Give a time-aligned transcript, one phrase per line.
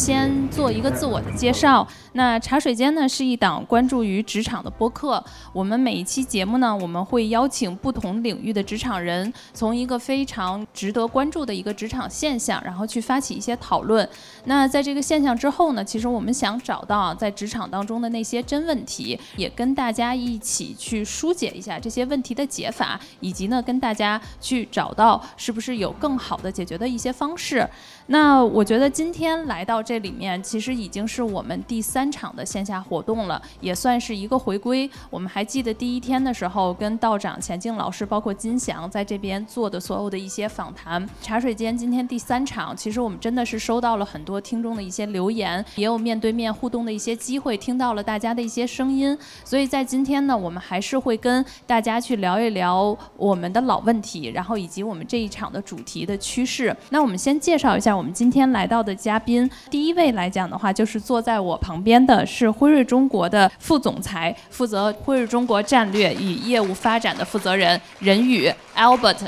[0.00, 1.88] 先做一个自我的介绍。
[2.12, 5.24] 那茶水间呢是一档关注于职场的播客。
[5.54, 14.06] 我们每一期节目呢，我们会邀请不同领域的职场人，从一个非常值得关注的一个职场现象，然后去发起一些讨论。
[14.44, 27.66] 那在这个现象之后呢，其实我们想找到在职场当中的那些真问题，也跟大家一起去疏解一下这些问题的解法，以及呢跟大家去找到是不是有更好的解决的一些方式。
[28.08, 34.90] 那我觉得今天来到这里面，其实已经是我们第三场的线下活动了，也算是一个回归。
[35.08, 41.08] 我们还记得第一天的时候，跟道长钱静老师，包括金翔在这边做的所有的一些访谈。
[41.22, 49.16] 茶水间今天第三场，其实我们真的是收到了很多听众的一些留言，也有面对面互动的一些机会，听到了大家的一些声音。
[49.44, 56.76] 所以在今天呢，我们还是会跟大家去聊一聊我们的老问题，然后以及我们这一场的主题的趋势。
[56.88, 57.96] 那我们先介绍一下。
[58.00, 69.18] 我们今天来到的嘉宾，第一位来讲的话，就是坐在我旁边的是辉瑞中国的副总裁，负责辉瑞中国战略与业务发展的负责人任宇 Albert。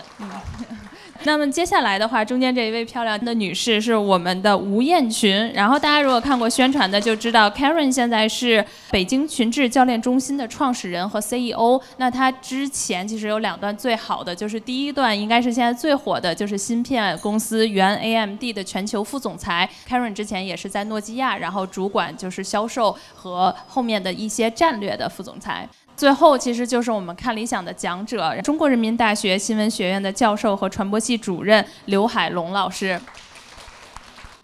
[1.24, 5.52] 那么接下来的话，中间这一位漂亮的女士是我们的吴艳群。
[5.52, 11.80] 然后大家如果看过宣传的，就知道 Karen 现在是北京群智教练中心的创始人和 CEO。
[11.98, 19.68] 那她之前其实有两段最好的，就是第一段应该是现在最火的，就是芯片公司原 AMD 的全球副总裁。
[19.88, 25.68] Karen 之前也是在诺基亚，然后主管就是销售和后面的一些战略的副总裁。
[25.96, 33.00] 最后，其实就是我们看理想的讲者，中国人民大学新闻学院的教授和传播系主任刘海龙老师。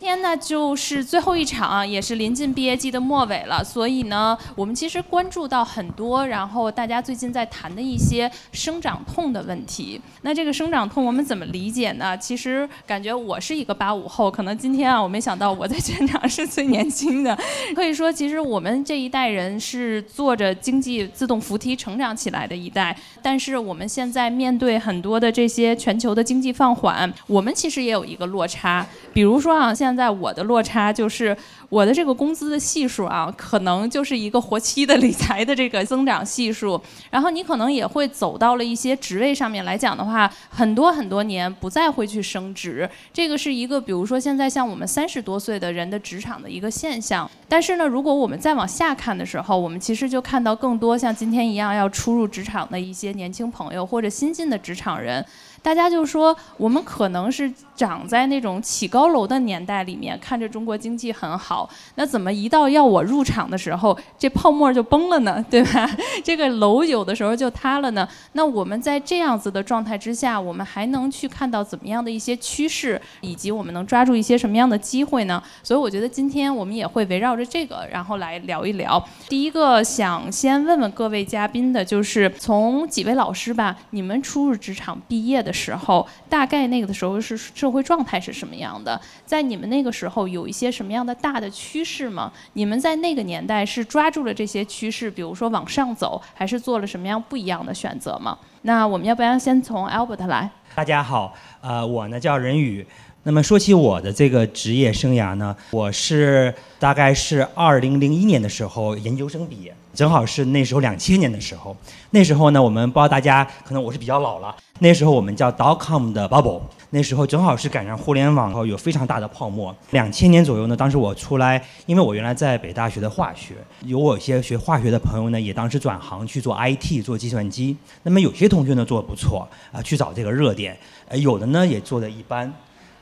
[0.00, 10.00] 今天呢，就是最后一场，也是临近毕业季的末尾了，所以呢，我们其实关注到很多，然后大家最近在谈的一些生长痛的问题。
[10.22, 12.16] 那这个生长痛我们怎么理解呢？
[12.16, 17.36] 其实感觉我是一个八五后，可能今天啊，我没想到我在现场是最年轻的。
[17.74, 28.86] 可以说，其实我们这一代人是坐着经济自动扶梯成长起来的一代，但是我们现在面对很多的这些全球的经济放缓，我们其实也有一个落差。
[29.12, 31.34] 比如说啊，现现在我的落差就是
[31.70, 36.78] 我的这个工资的系数啊，可能就是一个活期的理财的这个增长系数。
[37.10, 42.88] 然后你可能也会走到了一些职位上面来讲的话，很多很多年不再会去升职。
[43.14, 47.28] 这个是一个，比如说现在像我们三十多岁的人的职场的一个现象。
[47.48, 55.24] 但是呢，如果我们再往下看的时候，我们其实就看到更多像今天一样要初入职场的一些年轻朋友或者新进的职场人。
[55.62, 65.44] 大家就说，我们可能是长在那种起高楼的年代里面，看着中国经济很好，那怎么一到要我入场的时候，这泡沫就崩了呢？
[65.48, 65.88] 对吧？
[66.24, 68.08] 这个楼有的时候就塌了呢？
[68.32, 75.40] 那我们在这样子的状态之下，我们还能去看到怎么样的一些趋势，以及我们能抓住一些什么样的机会呢？
[75.62, 79.00] 所以我觉得今天我们也会围绕着这个，然后来聊一聊。
[79.28, 85.52] 第一个想先问问各位嘉宾的，就是从几位老师吧，你们初入职场毕业的。
[85.58, 87.36] 时候，大概那个的时候是
[87.68, 88.98] 社会状态是什么样的？
[89.26, 92.32] 在你们那个时候有一些什么样的大的趋势吗？
[92.54, 98.38] 你们在那个年代是抓住了这些趋势，比如说往上走，还是做了什么样不一样的选择吗？
[98.62, 100.50] 那我们要不要先从 Albert 来？
[100.74, 102.86] 大家好，呃，我呢叫任宇。
[103.24, 111.76] 那么说起我的这个职业生涯呢，我是大概是二零零一年的时候研究生毕业，正好是那时候两千年的时候。
[112.10, 119.74] 那时候呢，我们不知道大家可能我是比较老了，那时候我们叫 dot com 的 bubble，那时候正好是赶上互联网后有非常大的泡沫。
[119.90, 127.76] 两千年左右呢，当时我出来，因为我原来在北大学的化学，有我一些学化学的朋友呢，也当时转行去做 IT 做计算机。
[128.04, 130.78] 那么有些同学呢做的不错啊，去找这个热点，
[131.08, 132.52] 呃，有的呢也做的一般。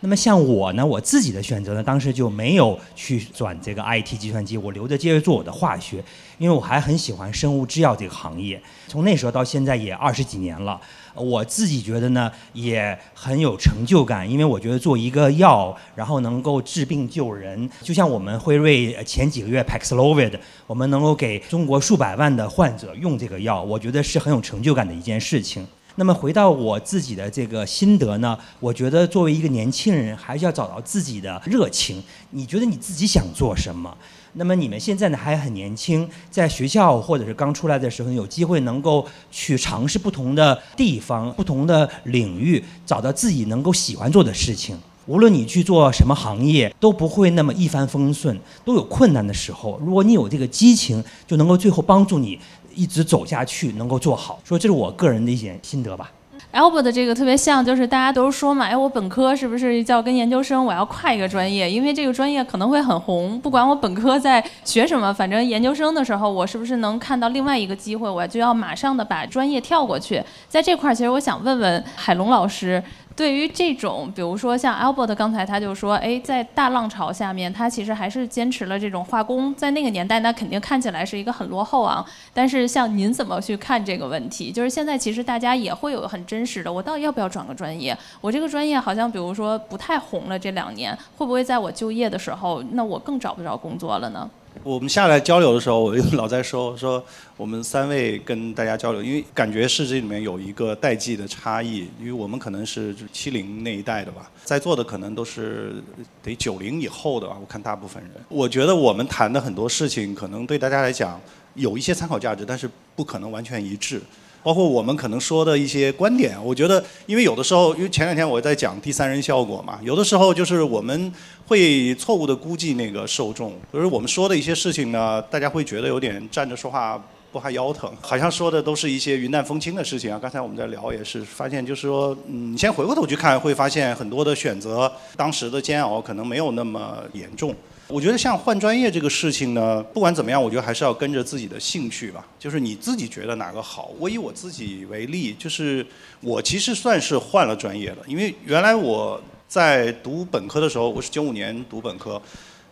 [0.00, 6.04] 那么像我呢，我自己的选择呢，当时就没有去转这个 IT 计算机，我留着接着做我的化学，
[6.38, 8.60] 因为我还很喜欢生物制药这个行业。
[8.86, 10.78] 从那时候到现在也二十几年了，
[11.16, 20.32] 我自己觉得呢也很有成就感，因为我觉得做一个药，然后能够治病救人，就像我们辉瑞前几个月 Paxlovid，
[20.66, 25.66] 我们能够给中国数百万的患者用这个药，我觉得是很有成就感的一件事情。
[25.98, 32.02] 那么回到我自己的这个心得呢，我觉得作为一个年轻人，还是要找到自己的热情。
[32.30, 33.96] 你觉得你自己想做什么？
[34.34, 44.78] 那么你们现在呢还很年轻，在学校或者是刚出来的时候，有机会能够去尝试不同的地方、不同的领域，找到自己能够喜欢做的事情。
[45.06, 49.80] 无论你去做什么行业，都不会那么一帆风顺，都有困难的时候。
[49.82, 52.38] 如果你有这个激情，就能够最后帮助你。
[52.76, 56.12] 一直走下去，能够做好，所以这是我个人的一些心得吧。
[56.52, 61.70] Albert 的这个特别像，就是大家都说嘛，哎，我本科是不是要跟研究生我要跨一个专业？
[61.70, 70.22] 因为这个专业可能会很红，不管我本科在学什么，反正研究生的时候我是不是能看到另外一个机会，我就要马上的把专业跳过去。
[70.48, 72.82] 在这块儿，其实我想问问海龙老师。
[73.16, 82.04] 对于这种，比如说像 Albert 刚才他就说，哎，在大浪潮下面，他其实还是坚持了这种化工，在那个年代，那肯定看起来是一个很落后啊。
[82.34, 84.52] 但是像您怎么去看这个问题？
[84.52, 87.96] 就是现在其实大家也会有很真实的，我到底要不要转个专业？
[88.20, 94.28] 我这个专业好像比如说不太红了，这两年会不会在我就业的时候，那我更找不着工作了呢？
[94.62, 97.02] 我们下来交流的时候，我就老在说 说
[97.36, 105.74] 我们三位跟大家交流，因为感觉是这里面有一个代际的差异，因为我们可能是七零那一代的吧，在座的可能都是
[106.22, 108.12] 得九零以后的吧，我看大部分人。
[108.28, 111.20] 我觉得我们谈的很多事情，可能对大家来讲
[111.54, 114.00] 有一些参考价值，但是不可能完全一致。
[114.42, 121.12] 包括我们可能说的一些观点，我觉得，因为有的时候，因为前两天我在讲第三人效果嘛，有的时候就是我们
[121.46, 127.00] 会错误的估计那个受众，就是我们说的一些事情呢，大家会觉得有点站着说话
[127.30, 130.18] 不怕腰疼，好像说的都是一些云淡风轻的事情啊。
[130.20, 137.54] 刚才我们在聊也是发现，就是说，嗯，你先回过头去看，会发现很多的选择，当时的煎熬可能没有那么严重。
[137.88, 142.26] 我觉得像换专业这个事情呢，不管怎么样，我觉得还是要跟着自己的兴趣吧。
[142.36, 143.92] 就是你自己觉得哪个好。
[144.00, 145.86] 我以我自己为例，就是
[146.20, 152.20] 我其实算是换了专业了，因为原来我在读本科的时候，我是九五年读本科。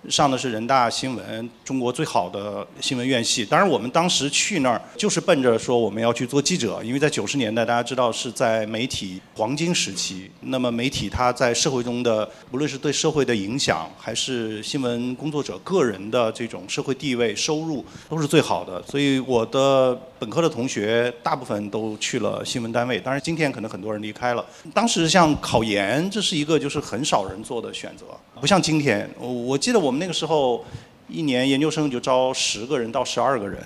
[0.08, 3.44] 上的是人大新闻，中国最好的新闻院系。
[3.44, 10.30] 当然，我们当时去那儿就是奔着说我们要去做记者，因为在九十年代，大家知道是在媒体黄金时期。
[10.40, 18.82] 那么媒体它在社会中的，无论是对社会的影响，还是新闻工作者个人的这种社会地位、收入，都是最好的。
[18.82, 23.00] 所以我的本科的同学大部分都去了新闻单位。
[23.00, 24.44] 当然，今天可能很多人离开了。
[24.74, 28.04] 当时像考研，这是一个就是很少人做的选择。
[28.40, 30.64] 不像今天，我我记得我那个时候，
[31.08, 33.58] 一年研究生就招十个人到十二个人，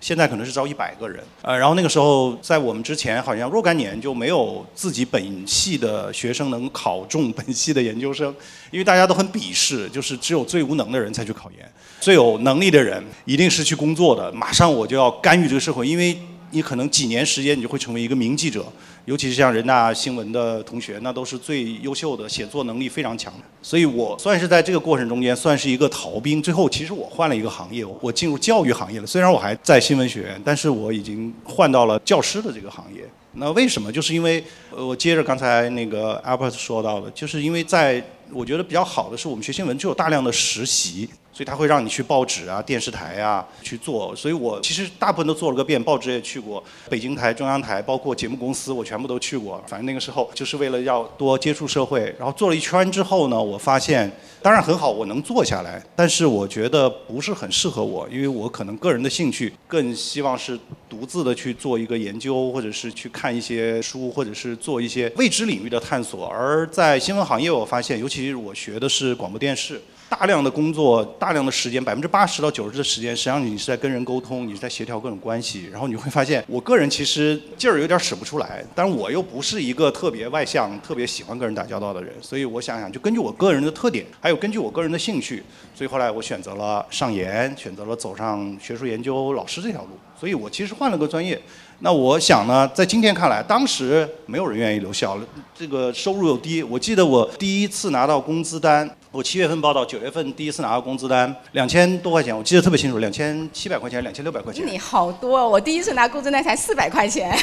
[0.00, 1.22] 现在可能是招一百个人。
[1.42, 8.34] 呃，然后那个时候在我们之前，好像若干年就没有自己本系的学生能考中本系的研究生，
[8.70, 16.18] 因为大家都很鄙视，就是只有最无能的人才去考研，最有能力的人一定是去工作的，马上我就要干预这个社会，因为
[16.50, 18.64] 你可能几年时间你就会成为一个名记者。
[19.06, 23.40] 尤其是像人大新闻的同学，那都是最优秀的，写作能力非常强的。
[23.62, 26.40] 所以我算是在这个过程中间算是一个逃兵。
[26.40, 29.06] 最后，其实我换了一个行业，我进入教育行业了。
[29.06, 33.02] 虽然我还在新闻学院，但是我已经换到了教师的这个行业。
[33.32, 33.90] 那为什么？
[33.90, 41.08] 就是因为，我接着刚才那个 Albert 说到的，就是因为在我觉得比较好的是我们学新闻就有大量的实习。
[41.40, 49.58] 所以他会让你去报纸啊、电视台啊去做，所以我其实大部分都做了个遍，报纸也去过，北京台、中央台，包括节目公司，我全部都去过。
[49.66, 60.60] 反正那个时候就是为了要多接触社会，然后做了一圈之后呢，我发现当然很好，我能做下来，但是我觉得不是很适合我，因为我可能个人的兴趣更希望是
[60.90, 66.26] 独自的去做一个研究，或者是去看一些书，或者是做一些未知领域的探索。
[66.26, 69.80] 而在新闻行业，我发现，尤其是我学的是广播电视。
[70.10, 75.68] 大量的工作，大量的时间，百分之八十到九十的时间，实际上你是在跟人沟通，你是在协调各种关系。
[75.70, 82.12] 然后你会发现，我个人其实劲儿有点使不出来，但我又不是一个特别外向、特别喜欢跟人打交道的人。
[82.20, 85.44] 所以我想想，就根据我个人的特点，还有根据我个人的兴趣，
[85.76, 89.90] 所以后来我选择了上研，选择了走上学术研究老师这条路。
[90.18, 91.40] 所以我其实换了个专业。
[91.78, 95.16] 那我想呢，在今天看来，当时没有人愿意留校，
[95.54, 96.64] 这个收入又低。
[96.64, 98.90] 我记得我第一次拿到工资单。
[99.12, 104.64] 我七月份报道，九月份第一次拿到工资单，两千多块钱，我记得特别清楚，两千七百块钱，两千六百块钱。
[104.64, 107.36] 你好多，我第一次拿工资单才四百块钱。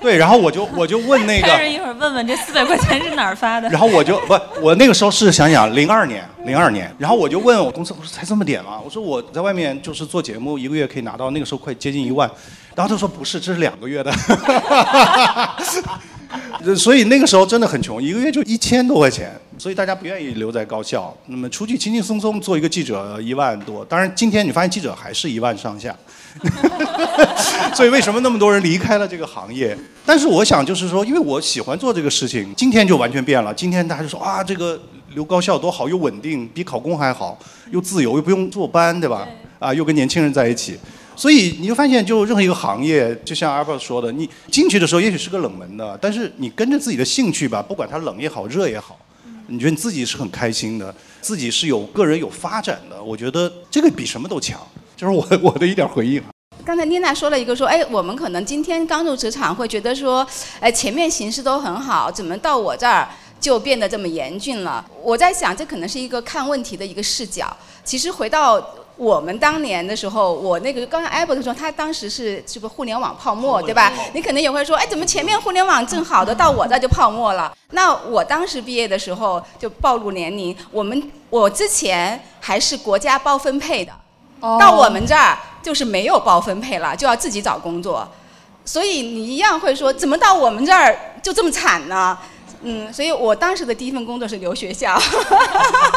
[0.00, 1.46] 对，然后我就我就问那个。
[1.46, 3.68] 开一会儿问问这四百块钱是哪儿发的。
[3.68, 8.80] 然后我就不，我那个时候是想想零二年，零二年，然后我就问我公司，我说才这么点吗？
[8.84, 12.28] 我说我在外面就是做节目，一个月可以拿到那个时候快接近一万，
[12.74, 14.12] 然后他说不是，这是两个月的。
[16.76, 21.14] 所以那个时候真的很穷，一个月就一千多块钱，所以大家不愿意留在高校。
[21.26, 23.84] 那么出去轻轻松松做一个记者，一万多。
[23.84, 25.94] 当然今天你发现记者还是一万上下。
[27.74, 29.76] 所以为什么那么多人离开了这个行业？
[30.06, 33.52] 但是我想就是说，因为我喜欢做这个事情，今天就完全变了。
[33.52, 34.80] 今天大家就说啊，这个
[35.14, 37.36] 留高校多好，又稳定，比考公还好，
[37.72, 39.26] 又自由，又不用坐班，对吧？
[39.58, 40.78] 啊，又跟年轻人在一起。
[41.16, 48.96] 所以你就发现，就任何一个行业，就像 Albert 说的，你进去的时候也许是个冷门的，但是你跟着自己的兴趣吧，不管它冷也好，热也好，
[49.50, 54.60] 你觉得你自己是很开心的，自己是有个人有发展的，我觉得这个比什么都强。
[54.94, 56.22] 就是我 我的一点回应。
[56.64, 60.26] 刚才妮娜说了一个说，哎，我们可能今天刚入职场会觉得说，
[60.60, 63.08] 哎，前面形势都很好，怎么到我这儿
[63.40, 64.84] 就变得这么严峻了？
[65.02, 67.56] 我在想，这可能是一个看问题的一个视角。
[67.84, 68.60] 其实回到
[68.98, 73.90] 我们当年的时候，我那个刚刚 Apple 的时候，他当时是这个互联网泡沫，对吧？
[74.12, 77.56] 你可能也会说，哎，怎么前面互联网正好的，到我这就泡沫了？
[77.70, 83.92] 那我当时毕业的时候就暴露年龄，我们我之前还是国家包分配的，
[84.58, 85.38] 到我们这儿。
[85.60, 88.08] 就是没有包分配了，就要自己找工作，
[88.64, 92.16] 所以你一样会说，怎么到我们这儿就这么惨呢？
[92.62, 94.98] 嗯，所以我当时的第一份工作是留学校。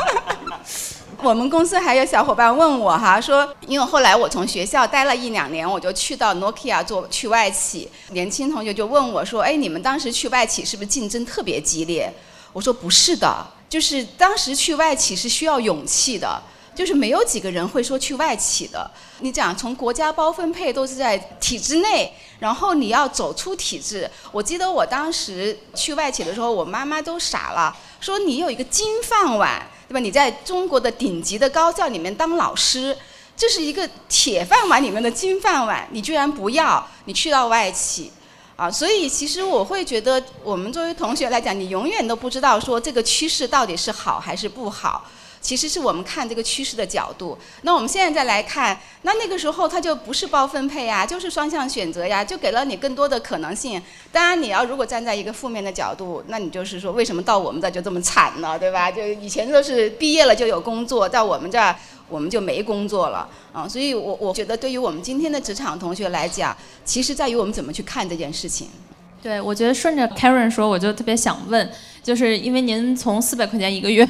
[1.24, 7.90] 我们公司还有小伙伴问我哈，说因为后来我从学校待了一两年，我就去到 Nokia 做去外企。
[8.10, 12.12] 年轻同学就问我说，哎，你们当时去外企是不是竞争特别激烈？
[12.54, 16.42] 我说不是的，就是当时去外企是需要勇气的。
[16.74, 18.90] 就是没有几个人会说去外企的。
[19.20, 24.10] 你讲从国家包分配都是在体制内，然后你要走出体制。
[24.32, 29.62] 我记得我当时去外企的时候，我妈妈都傻了，说你有一个金饭碗，
[29.92, 30.00] 对吧？
[30.00, 32.98] 你在中国的顶级的高校里面当老师，
[33.36, 38.10] 这是一个铁饭碗里面的金饭碗，你居然不要，你去到外企，
[38.56, 38.72] 啊！
[38.72, 45.06] 所以其实我会觉得，我们作为同学来讲，你永远都不知道说这个趋势到底是好还是不好。
[45.42, 47.38] 其实是我们看这个趋势的角度。
[47.64, 53.82] 那我们现在再来看，那那个时候它就不是包分配呀，就是双向选择呀，就给了你更多的可能性。
[54.12, 58.58] 当然，你要如果站在一个负面的角度，那你就是说，为什么到我们这就这么惨呢？
[58.58, 58.92] 对吧？
[58.92, 61.76] 就以前都是毕业了就有工作，到我们这儿
[62.08, 63.68] 我们就没工作了啊。
[63.68, 66.56] 所以我我觉得，对于我们今天的职场同学来讲，
[66.86, 68.70] 其实在于我们怎么去看这件事情。
[69.22, 71.70] 对，我觉得顺着 Karen 说，我就特别想问。
[72.04, 74.04] 就是因为您从四百块钱一个月，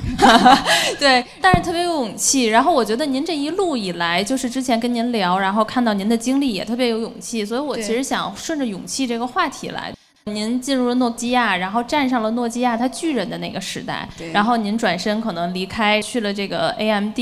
[0.97, 2.45] 对，但是特别有勇气。
[2.45, 9.93] 然后我觉得您这一路以来，就是之前跟您聊，然后看到您的经历也特别有勇气，所以我其实想顺着勇气这个话题来。
[10.25, 17.17] 您进入了诺基亚，然后站上了诺基亚它巨人的那个时代，然后您转身可能离开去了这个 AMD。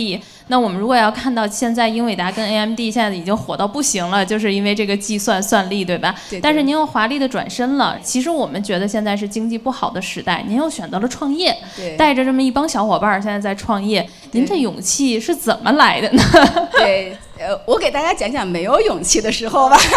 [0.47, 6.13] 那我们如果要看到现在英伟达跟 AMD 现在已经火到不行了，就是因为这个计算算力，对吧？
[6.29, 6.41] 对。
[6.41, 7.97] 但是您又华丽的转身了。
[8.03, 11.55] 其实我们觉得现在是经济不好的时代，您又选择了创业，
[11.97, 16.21] 带着这么一帮小伙伴现在在创业，您这勇气是怎么来的呢？
[16.73, 19.77] 对，呃，我给大家讲讲没有勇气的时候吧。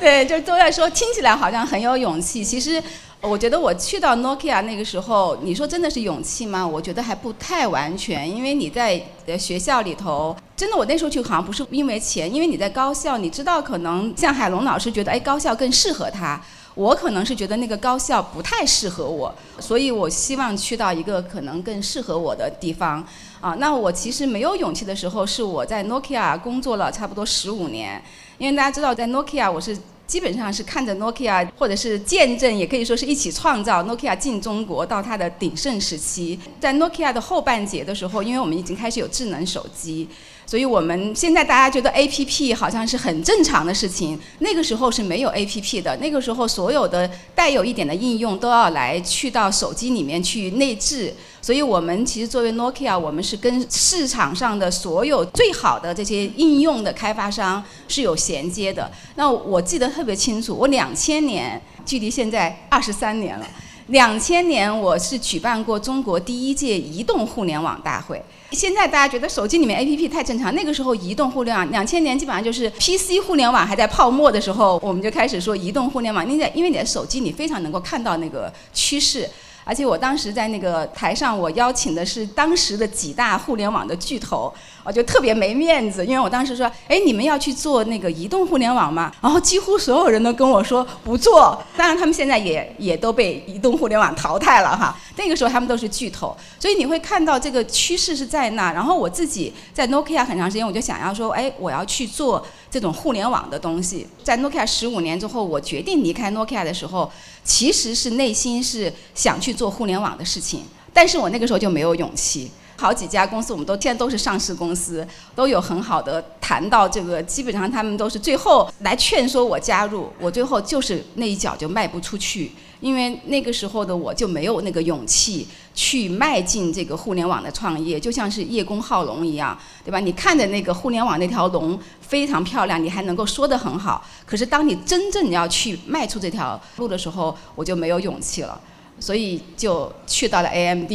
[0.00, 2.44] 对，就都在说，听起来好像很有勇气。
[2.44, 2.82] 其实，
[3.20, 6.66] 我觉得我去到 Nokia 那个时候，你说真的是勇气吗？
[6.66, 9.00] 我觉得还不太完全，因为你在
[9.38, 16.40] 学校里头，真的我那时候去好像不是因为钱，因为你在高校，你知道可能像海龙老师觉得，哎，高校更适合他，
[16.74, 23.06] 我可能是觉得那个高校不太适合我，所以我希望去到一个可能更适合我的地方。
[23.40, 28.02] 啊，那我其实没有勇气的时候，是我在 Nokia 工作了差不多十五年。
[28.36, 36.38] 因为大家知道，在 Nokia 我是基本上是看着 Nokia，或者是见证，也可以说是一起创造 Nokia 进中国到它的鼎盛时期。
[36.60, 40.06] 在 Nokia 的后半截的时候，因为我们已经开始有智能手机。
[40.44, 45.96] 所以我们现在大家觉得 A P P 好像是很正常的事情，那个时候是没有 A P P 的。
[45.98, 51.14] 那个时候所有的带有一点的应用都要来去到手机里面去内置。
[51.42, 58.90] 所以我们其实作为 Nokia，我们是跟市场上的所有最好的这些应用的开发商是有衔接的。
[59.14, 63.46] 那我记得特别清楚，我两千年，距离现在二十三年了。
[63.86, 68.22] 两千年我是举办过中国第一届移动互联网大会。
[68.52, 76.30] 现在大家觉得手机里面 A P P 太正常，那个时候移动互联网，两千年基本上就是 P C 互联网还在泡沫的时候，我们就开始说移动互联网。
[76.30, 79.28] 因为因为你的手机你非常能够看到那个趋势。
[79.70, 89.12] 而且我当时在那个台上，我邀请的是当时的几大互联网的巨头，我就特别没面子，因为我当时说，哎，你们要去做那个移动互联网吗？
[89.20, 91.62] 然后几乎所有人都跟我说不做。
[91.76, 94.96] 当然，他们现在也也都被移动互联网淘汰了哈。
[95.16, 98.72] 那个时候他们都是巨头，所以你会看到这个趋势是在那。
[98.72, 104.06] 然后我自己在 Nokia 很长时间，我就想要说，哎，我要去做这种互联网的东西。
[104.22, 107.10] 在 Nokia 十五年之后，我决定离开 Nokia 的时候。
[107.42, 112.50] 其实是内心是想去做互联网的事情，但是我那个时候就没有勇气。
[112.80, 122.52] 好几家公司，我们都现在都是上市公司，都有很好的谈到这个，基本上他们都是最后来劝说我加入，我最后就是那一脚就迈不出去。
[122.80, 130.00] 因为那个时候的我就没有那个勇气去迈进这个互联网的创业，就像是叶公好龙一样，对吧？
[130.00, 138.58] 你看着那个互联网那条龙非常漂亮，你还能够说得很好，可是当你真正要去迈出这条路的时候，我就没有勇气了。
[139.00, 140.92] 所以就去到了 AMD，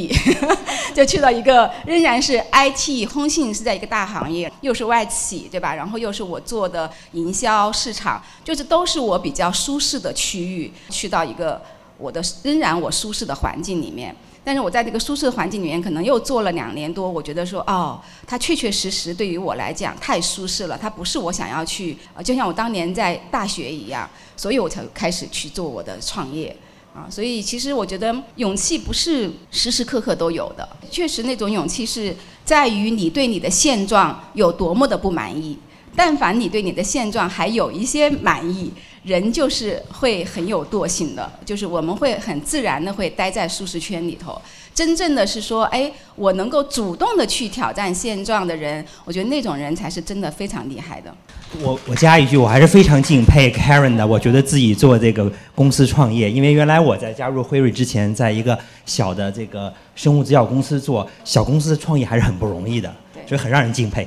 [0.96, 5.74] 就去到一个仍然是 IT 通信是在一个大行业，又是外企，对吧？
[5.74, 11.60] 然后又是我做的营销市场，就是都是我比较舒适的区域，去到一个
[11.98, 14.16] 我的仍然我舒适的环境里面。
[14.48, 24.08] 但是我在这个舒适的环境里面，可能又做了两年多，我觉得说，哦，它确确实实对于我来讲太舒适了，它不是我想要去，呃就像我当年在大学一样，
[24.38, 26.56] 所以我才开始去做我的创业。
[26.96, 35.58] 啊，所以其实我觉得勇气不是时时刻刻都有的，确实那种勇气是在于你对你的现状有多么的不满意。
[35.98, 38.72] 但凡你对你的现状还有一些满意，
[39.04, 44.42] 人就是会很有惰性的，就是我们会很自然的会待在舒适圈里头。
[44.76, 51.16] 真正的是说，哎，我能够主动的去挑战现状的人，我觉得那种人才是真的非常厉害的。
[51.62, 54.06] 我我加一句，我还是非常敬佩 Karen 的。
[54.06, 62.94] 我觉得自己做这个公司创业，因为原来我在加入辉瑞之前，在一个小的这个生物制药公司做小公司创业还是很不容易的，
[63.26, 64.06] 所以很让人敬佩。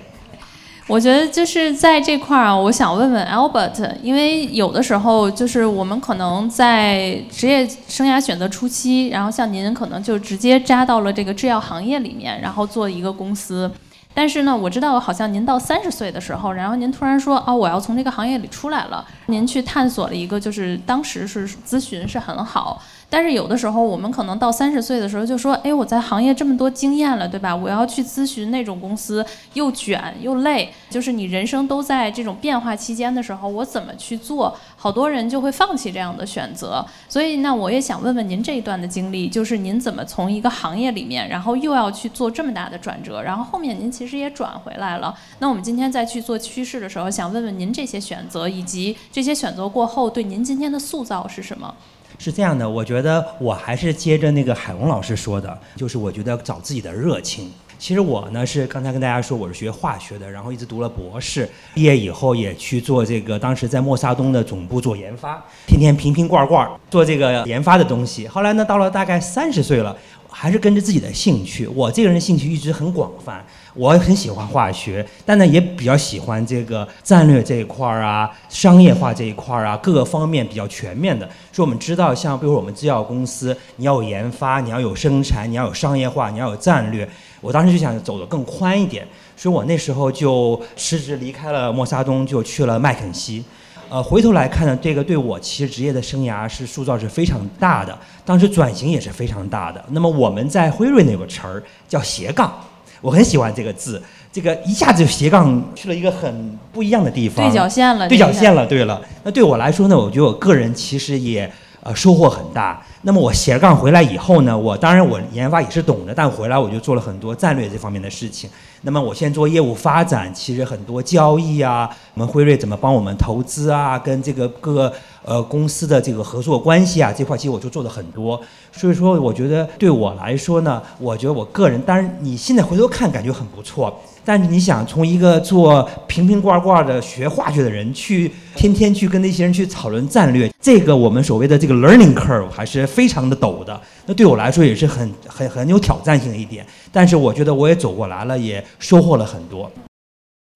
[0.88, 13.70] 我觉得就是在这块儿啊，我想问问 Albert，因为有的时候就是我们可能在职业生涯选择初期，然后像您可能就直接扎到了这个制药行业里面，然后做一个公司。
[14.14, 22.82] 但是呢，我知道好像您到三十岁的时候，然后您突然说哦，我要从这个行业里出来了，您去探索了一个就是当时是咨询是很好。
[23.10, 27.56] 但是有的时候，我们可能到三十岁的时候就说：“哎，我在行业这么多经验了，对吧？
[27.56, 29.24] 我要去咨询那种公司，
[29.54, 30.70] 又卷又累。
[30.90, 34.54] 就是你人生都在这种变化期间的时候，我怎么去做？
[34.76, 36.84] 好多人就会放弃这样的选择。
[37.08, 45.16] 所以，那我也想问问您这一段的经历，就是您怎么从一个行业里面，然后又要去做这么大的转折，然后后面您其实也转回来了。
[45.38, 51.74] 那我们今天再去做趋势的时候，想问问您这些选择，以及这些选择过后对您今天的塑造是什么？
[52.18, 57.50] 是这样的，我觉得我还是接着那个海龙老师说的，就是我觉得找自己的热情。
[57.78, 68.26] 其实我呢是刚才跟大家说我是学化学的，然后一直读了博士，毕业以后也去做这个，当时在默沙东的总部做研发，天天瓶瓶罐罐做这个研发的东西。
[68.26, 69.96] 后来呢，到了大概三十岁了。
[70.30, 73.42] 还是跟着自己的兴趣，我这个人兴趣一直很广泛，
[73.78, 81.24] 我很喜欢化学，但呢也比较喜欢这个战略这一块儿啊，商业化这一块儿啊，各个方面比较全面的。
[81.52, 87.08] 所以我们知道，像比如我们制药公司，你要有研发，你要有生产，你要有商业化，你要有战略。
[87.40, 93.44] 我当时就想走得更宽一点，所以我那时候就辞职离开了默沙东，就去了麦肯锡。
[93.88, 99.82] 呃，回头来看呢，这个对我其实职业的生涯是塑造是非常大的，当时转型也是非常大的。
[99.90, 102.52] 那么我们在辉瑞那个词儿叫斜杠，
[103.00, 108.66] 我很喜欢这个字，这个一下子就斜杠去了一个很不一样的地方，对角线了，对角线了。
[108.66, 111.50] 对了，那对我来说呢，我觉得我个人其实也
[111.82, 112.82] 呃收获很大。
[113.02, 118.50] 那么我斜杠回来以后呢，我当然我研发也是懂的，但回来我就做了很多战略这方面的事情。
[118.82, 124.92] 那么我现在做业务发展，其实很多交易啊，我们辉瑞怎么帮我们投资啊，跟这个各个
[125.24, 128.40] 呃公司的这个合作关系啊，这块其实我就做的很多。
[128.70, 134.00] 所以说，我觉得对我来说呢，我觉得我个人，当然你现在回头看感觉很不错。
[134.28, 143.80] 但是你想从一个做瓶瓶罐罐的学化学的人，去天天去跟那些人去讨论战略，这个我们所谓的这个 learning curve 还是非常的陡的。
[144.04, 146.62] 那对我来说也是很很很有挑战性的一点。
[146.92, 149.62] 但是我觉得我也走过来了，也收获了很多。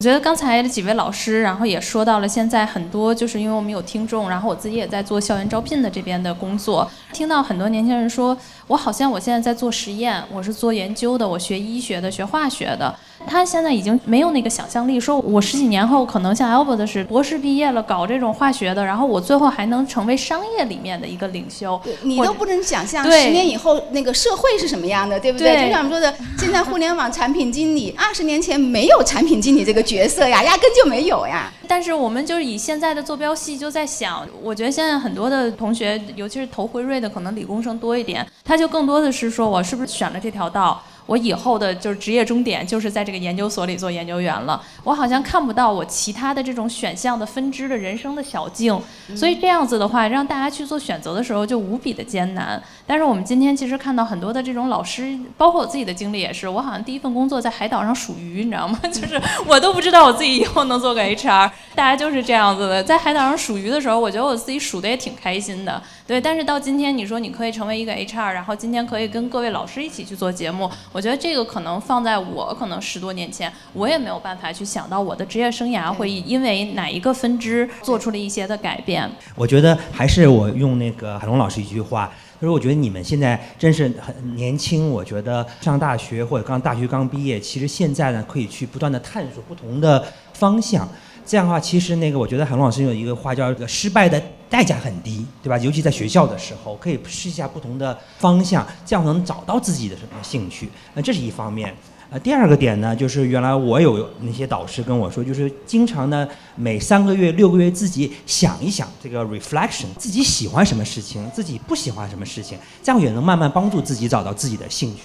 [0.00, 12.94] 我觉得刚才的几位老师，然后也说到了现在很多，就是因为我们有听众，然后我自己也在做校园招聘的这边的工作，听到很多年轻人说，我好像我现在在做实验，我是做研究的，我学医学的，学化学的。
[13.26, 21.80] 他现在已经没有那个想象力，说我十几年后可能像 Albert 是博士毕业了，搞这种化学的，然后我最后还能成为商业里面的一个领袖。
[22.02, 25.66] 你都不能想象十年以后那个社会是什么样的，对不对？
[25.66, 31.52] 就像我们说的，现在互联网产品经理， 二十年前没有产品经理这个角色呀，压根就没有呀。
[31.68, 40.82] 但是我们就是以现在的坐标系就在想，我觉得现在很多的同学，尤其是投辉瑞的，可能理工生多一点，他就更多的是说我是不是选了这条道。
[41.06, 44.62] 我以后的就是职业终点就是在这个研究所里做研究员了。
[44.84, 48.80] 我好像看不到我其他的这种选项的分支的人生的小径，
[49.16, 52.62] 所以这样子的话，让大家去做选择的时候就无比的艰难。
[52.86, 58.78] 但是我们今天其实看到很多的这种老师，包括我自己的经历也是，我好像第一份工作在海岛上数鱼，你知道吗？
[58.92, 61.50] 就是我都不知道我自己以后能做个 HR。
[61.74, 65.82] 大家就是这样子的，在海岛上数鱼的时候，我觉得我自己数的也挺开心的。
[66.06, 70.70] 对，但是到今天你说你可以成为一个 HR，然后今天可以跟各位老师一起去做节目。
[70.92, 79.10] 我觉得这个可能放在我可能十多年前，我也没有办法去想到我的职业生涯会因为哪一个分支做出了一些的改变。
[79.34, 90.88] 我觉得还是我用那个海龙老师一句话，所以我觉得你们现在真是很年轻，我觉得上大学或者刚大学刚毕业，其实现在呢可以去不断的探索不同的方向。
[91.24, 95.56] 这样的话，其实那个我觉得海龙老师有一个话叫“失败的代价很低”，对吧？
[95.58, 100.68] 尤其在学校的时候，可以试一下不同的方向，这样能找到自己的什么兴趣。
[100.94, 101.74] 那这是一方面。
[102.11, 115.04] 呃，第二个点呢，就是原来我有那些导师跟我说，就是经常呢每三个月、六个月自己想一想这个 reflection，自己喜欢什么事情，自己不喜欢什么事情，这样也能慢慢帮助自己找到自己的兴趣。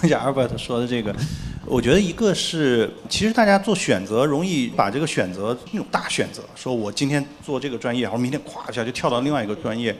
[0.00, 1.14] 我觉得阿尔伯特说的这个，
[1.64, 9.94] 我觉得一个是，其实大家做选择容易把这个选择那种大选择，说我今天做这个专业，然后明天咵一下就跳到另外一个专业。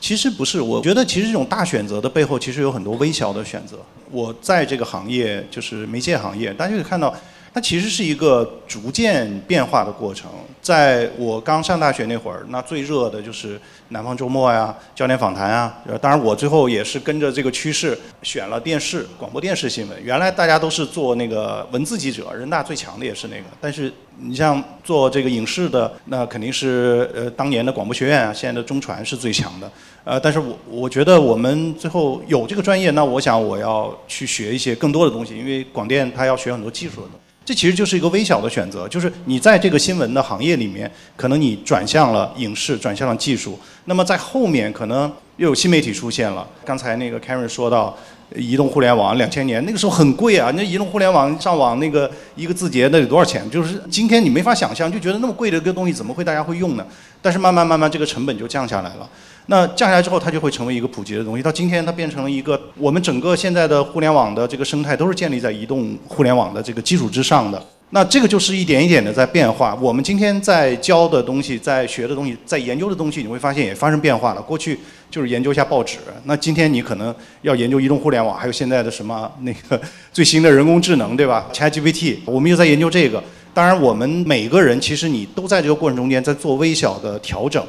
[0.00, 3.76] 其实不是，我觉得其实这种大选择的背后，其实有很多微小的选择。
[4.10, 7.14] 我在这个行业，就是媒介行业，大家可以看到，
[7.52, 10.30] 它其实是一个逐渐变化的过程。
[10.62, 15.74] 在我刚上大学那会儿，那最热的就是南方周末呀、焦点访谈啊。
[16.00, 20.02] 当然，我最后也是跟着这个趋势选了电视、广播电视新闻。
[20.02, 23.92] 原来大家都是做那个文字记者，人大最强的也是那个，但是。
[24.22, 29.70] 你像做这个影视的，那肯定是呃当年的广播学院啊，现在的中传是最强的。
[30.04, 37.29] 呃，但是我我觉得我们最后有这个专业，那我想我要去学一些更多的东西，因为广电它要学很多技术的东西。
[37.44, 46.46] 这其实就是一个微小的选择，就是你在这个新闻的行业里面，可能你转向了影视，转向了技术，那么在后面可能又有新媒体出现了。
[46.64, 47.96] 刚才那个 Karen 说到。
[48.36, 53.50] 移动互联网两千年那个时候很贵啊，那移动互联网上网那个一个字节那得多少钱？
[53.50, 56.86] 就是今天你没法想象，就觉得那么贵的一个东西怎么会大家会用呢？
[57.20, 59.10] 但是慢慢慢慢这个成本就降下来了，
[59.50, 61.42] 那降下来之后它就会成为一个普及的东西。
[61.42, 67.60] 到今天它变成了一个我们整个现在的互联网的这个生态都是建立在移动互联网的这个基础之上的。
[67.90, 69.76] 那这个就是一点一点的在变化。
[69.82, 74.40] 我们今天在教的东西，在学的东西，在研究的东西，你会发现也发生变化了。
[74.40, 74.78] 过去
[75.10, 79.80] 就是研究一下报纸，那今天你可能要研究移动互联网，还有现在的什么那个
[80.12, 83.20] 最新的人工智能，对吧？ChatGPT，我们又在研究这个。
[83.52, 87.60] 当然，我们每个人其实你都在这个过程中间在做微小的调整。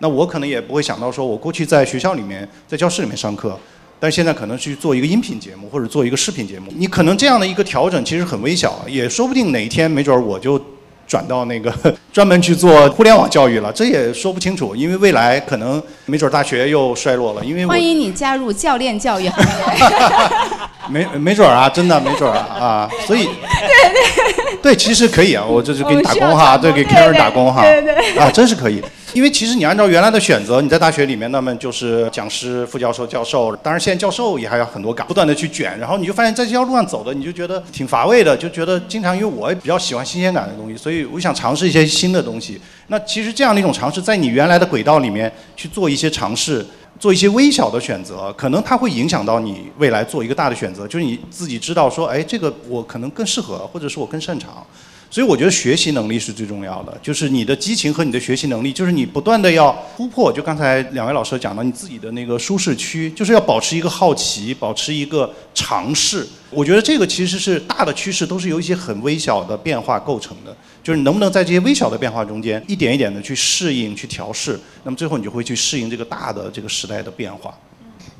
[0.00, 3.56] 那我可能也不会想到说，我过去在学校里面，在教室里面上课。
[4.02, 10.58] 但现在可能去做一个音频节目或者做一个视频节目，你可能这样的一个调整其实很微小，也说不定哪一天没准我就
[11.06, 11.70] 转到那个
[12.10, 19.84] 专门去做互联网教育了，这也说不清楚，因为未来可能没准大学又衰落了，因为欢迎你加入教练教育行业，
[20.90, 28.82] 没没准儿啊，真的没准啊啊，所以 对对对，其实可以啊，我这是给你打工哈，对，给 Karen 打工哈，对对啊，真是可以。
[29.12, 42.60] 因为其实你按照原来的选择，你在大学里面那么就是讲师、副教授、教授，当然现在教授也还有很多岗，不断的去卷，然后你就发现在这条路上走的，你就觉得挺乏味的，就觉得经常因为我也比较喜欢新鲜感的东西，所以我想尝试一些新的东西。
[42.86, 46.64] 那其实这样的一种尝试，在你原来的轨道里面去做一些尝试，
[47.00, 54.64] 做一些微小的选择，可能它会影响到你未来做一个大的选择，就是你自己知道说，哎，这个我可能更适合，或者是我更擅长。
[55.12, 60.32] 所以我觉得学习能力是最重要的，就是你的激情和你的学习能力，就是你不断的要突破。
[60.32, 66.24] 就刚才两位老师讲到，你自己的那个舒适区，就是要保持一个好奇，保持一个尝试。
[66.50, 70.56] 我觉得这个其实是大的趋势，都是由一些很微小的变化构成的。
[70.90, 77.54] 就是能不能在这些微小的变化中间，一点一点的去适应、去调试，那么最后你就会去适应这个大的这个时代的变化。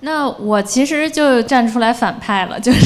[0.03, 2.81] 那我其实就站出来反派了， 就是，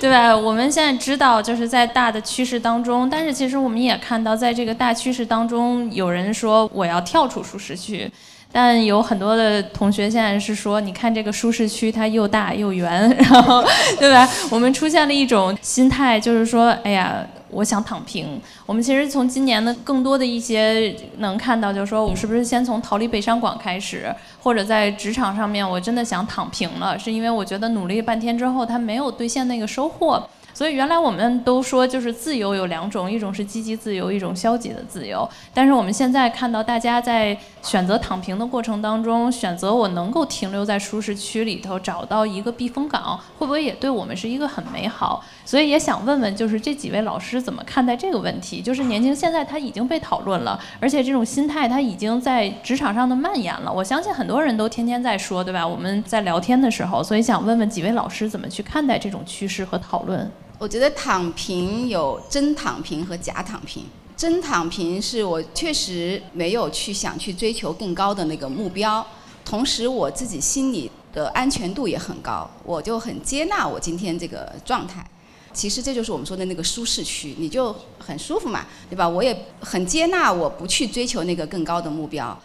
[0.00, 0.36] 对吧？
[0.36, 8.10] 我们现在知道，就是在大的趋势当中，但是其实我们也看到，在这个大趋势当中，有人说我要跳出舒适区，
[8.50, 13.64] 但有很多的同学现在是说，你看这个舒适区它又大又圆，然后，
[14.00, 14.28] 对吧？
[14.50, 17.24] 我们出现了一种心态，就是说，哎呀。
[17.50, 18.40] 我想躺平。
[18.66, 30.28] 我们其实从今年的更多的一些能看到，就是说我是不是先从逃离北上广开始，或者在职场上面我真的想躺平了，是因为我觉得努力半天之后，他没有兑现那个收获。
[30.58, 35.24] 所以原来我们都说，就是自由有两种，一种是积极自由，一种消极的自由。
[35.54, 45.22] 但是我们现在看到大家在选择躺平的过程当中，选择我能够停留在舒适区里头，找到一个避风港，会不会也对我们是一个很美好？
[45.44, 48.60] 所以也想问问，就是这几位老师怎么看待这个问题？
[48.60, 53.72] 就是年轻现在他已经被讨论了，而且这种心态他已经在职场上的蔓延了。
[53.72, 55.64] 我相信很多人都天天在说，对吧？
[55.64, 60.28] 我们在聊天的时候，所以想问问几位老师怎么去看待这种趋势和讨论。
[60.58, 63.84] 我觉得躺平有真躺平和假躺平。
[64.16, 69.06] 真躺平是我确实没有去想去追求更高的那个目标，
[69.44, 75.08] 同时我自己心里的安全度也很高，我就很接纳我今天这个状态。
[75.52, 79.08] 其实这就是我们说的那个舒适区，你就很舒服嘛，对吧？
[79.08, 82.36] 我也很接纳我不去追求那个更高的目标。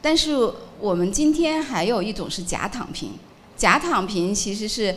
[0.00, 3.12] 但是我们今天还有一种是假躺平。
[3.56, 4.96] 假躺平其实是，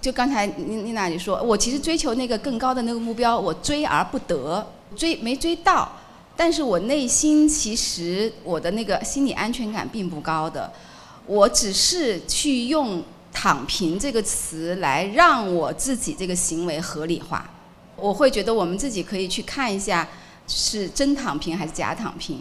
[0.00, 5.90] 就刚才妮妮娜也说，我其实追求那个更高的那个目标，我追而不得，追没追到，
[6.36, 10.72] 但是我内心其实我的那个心理安全感并不高的，
[11.26, 17.50] 我只是去用“躺平”这个词来让我自己这个行为合理化。
[17.96, 20.08] 我会觉得我们自己可以去看一下，
[20.46, 22.40] 是真躺平还是假躺平。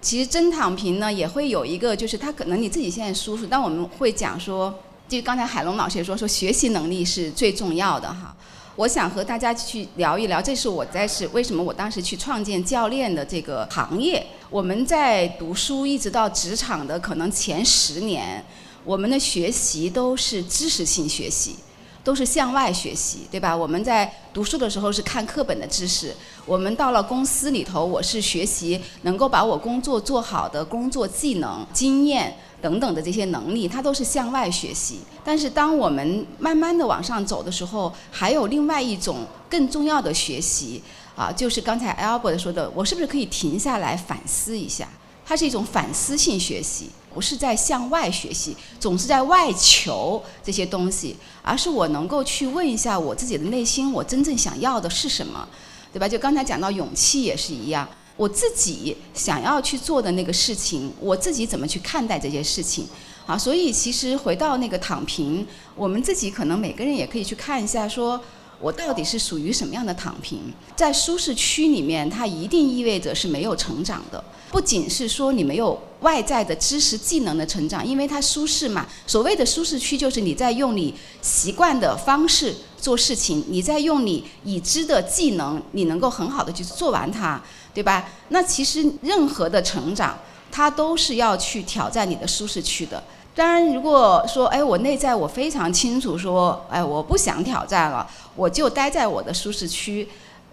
[0.00, 4.72] 其实真躺平呢，也会有一个，就是他可能你自己现在舒服，但我们会讲说，
[5.12, 8.34] 就刚才海龙老师也说，说学习能力是最重要的哈。
[8.76, 14.24] 我想和大家去聊一聊，这是我在是为什么我当时去创建教练的这个行业。
[14.48, 18.42] 我们在读书一直到职场的可能前十年，
[18.84, 21.56] 我们的学习都是知识性学习。
[22.04, 23.56] 都是向外学习，对吧？
[23.56, 26.12] 我们在读书的时候是看课本的知识，
[26.44, 35.00] 我们到了公司里头，我是学习能够把我工作做好的工作技能、经验等等的这些能力，它都是向外学习。
[35.22, 40.80] 但是当我们慢慢的往上走的时候，还有另外一种更重要的学习
[41.16, 44.88] 啊，就是刚才 Albert 说的，我是不是可以停下来反思一下？
[45.26, 46.88] 它是一种反思性学习。
[47.14, 55.46] 不是在向外学习，总是在外求这些东西，而是我能够去问一下我自己的内心，我真正想要的是什么，
[55.92, 56.08] 对吧？
[56.08, 57.86] 就刚才讲到勇气也是一样，
[58.22, 62.86] 我自己想要去做的那个事情，我自己怎么去看待这件事情？
[63.26, 68.20] 啊，所以其实回到那个躺平，我们自己可能每个人也可以去看一下，说
[68.60, 70.38] 我到底是属于什么样的躺平？
[70.76, 74.22] 在舒适区里面，它一定意味着是没有成长的。
[74.52, 78.86] 不仅是说你没有外在的知识技能的成长，因为它舒适嘛。
[79.04, 87.42] 所谓的舒适区，就是你在用你习惯的方式做事情，你在用你已知的技能，你能够很好的去做完它，
[87.74, 88.08] 对吧？
[88.28, 90.18] 那其实任何的成长，
[90.50, 93.02] 它都是要去挑战你的舒适区的。
[93.34, 98.06] 当然，如果说，哎，我内在我非常清楚，说，哎，我不想挑战了，
[98.36, 100.06] 我就待在我的舒适区，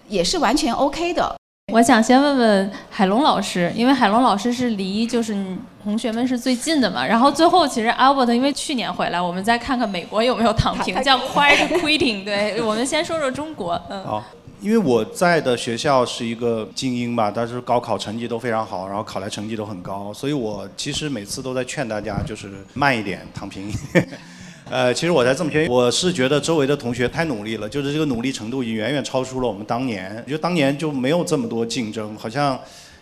[0.07, 1.35] 也是完全 OK 的。
[1.73, 5.35] 我想先问问海龙老师，因为海龙老师是离就是
[5.83, 7.05] 同学们是最近的嘛。
[7.05, 12.23] 然后最后其实 Albert 因为去年回来，我们再看看美国有没有躺平，叫 Quiet Quitting。
[12.23, 13.79] 对我们先说说中国。
[13.89, 14.03] 嗯。
[14.03, 14.23] 好，
[14.61, 23.71] 因为我在的学校是一个精英吧，但是高考成绩都非常好，然后考来成绩都很高，所以我其实每次都在劝大家就是慢一点躺平。
[24.69, 30.23] 呃，其实我在这么学，我是觉得周围的同学太努力了，就是这个努力程度已经远远超出了我们当年。
[30.27, 32.59] 就当年就没有这么多竞争，好像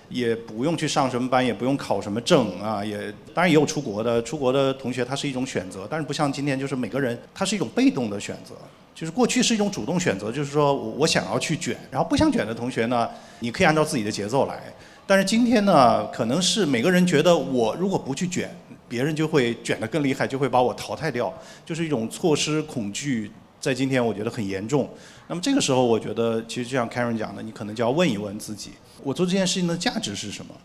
[0.07, 8.55] 也不用去上什么班，也不用考什么证啊，也当然也有出国的，出国的同学他是一种选择，但是不像今天，就是每个人他是一种被动的选择。
[8.97, 13.07] 就是过去是一种主动选择，就是说我我想要去卷，然后不想卷的同学呢，
[13.41, 14.59] 你可以按照自己的节奏来。
[15.05, 18.49] 但是今天呢，可能是每个人觉得我如果不去卷。
[18.89, 21.33] 别人就会卷得更厉害，就会把我淘汰掉，
[21.65, 23.29] 就是一种错失恐惧，
[23.59, 24.89] 在今天我觉得很严重。
[25.27, 28.71] 那么这个时候，我觉得其实就像 Karen 讲的，你可能就要问一问自己，
[29.03, 30.55] 我做这件事情的价值是什么？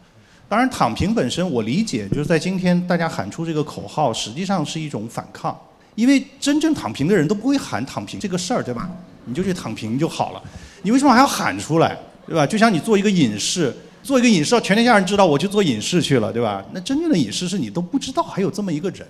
[0.48, 5.60] 当然，躺平本身我理解，就是在今天大家喊出这个口号，实际上是一种反抗，
[5.94, 8.90] 因为真正躺平的人都不会喊躺平这个事儿，对吧？
[9.24, 10.42] 你就去躺平就好了，
[10.82, 12.46] 你为什么还要喊出来，对吧？
[12.46, 13.74] 就像你做一个隐士。
[14.02, 16.60] 做一个隐士，全天下人知道我去做隐士去了，对吧？
[16.72, 19.06] 那真正的隐士是你都不知道还有这么一个人，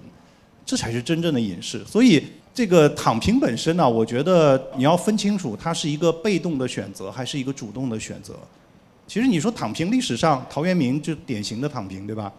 [0.67, 1.83] 这才是真正的隐士。
[1.87, 8.35] 所以这个躺平本身呢，我觉得你要分清楚，它是一个被动的选择还是一个主动的选择。
[9.09, 12.31] 其实你说躺平，历史上陶渊明就典型的躺平，对吧？